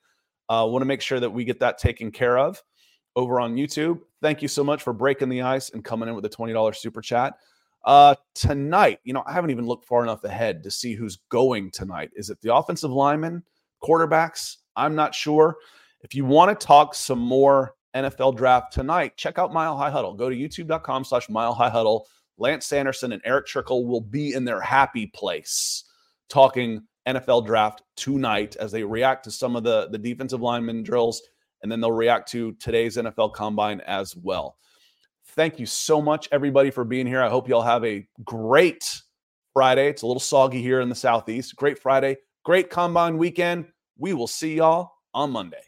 [0.50, 2.62] I uh, want to make sure that we get that taken care of
[3.16, 4.00] over on YouTube.
[4.22, 7.02] Thank you so much for breaking the ice and coming in with a $20 super
[7.02, 7.36] chat.
[7.86, 11.72] Uh, tonight, you know, I haven't even looked far enough ahead to see who's going
[11.72, 12.12] tonight.
[12.16, 13.44] Is it the offensive linemen,
[13.84, 14.58] quarterbacks?
[14.78, 15.58] I'm not sure.
[16.02, 20.14] If you want to talk some more NFL draft tonight, check out Mile High Huddle.
[20.14, 22.08] Go to youtube.com slash Mile High Huddle.
[22.38, 25.84] Lance Sanderson and Eric Trickle will be in their happy place
[26.30, 31.22] talking NFL draft tonight as they react to some of the, the defensive lineman drills,
[31.64, 34.58] and then they'll react to today's NFL combine as well.
[35.30, 37.22] Thank you so much, everybody, for being here.
[37.22, 39.02] I hope y'all have a great
[39.54, 39.88] Friday.
[39.88, 41.56] It's a little soggy here in the Southeast.
[41.56, 43.66] Great Friday, great combine weekend.
[43.98, 45.67] We will see y'all on Monday.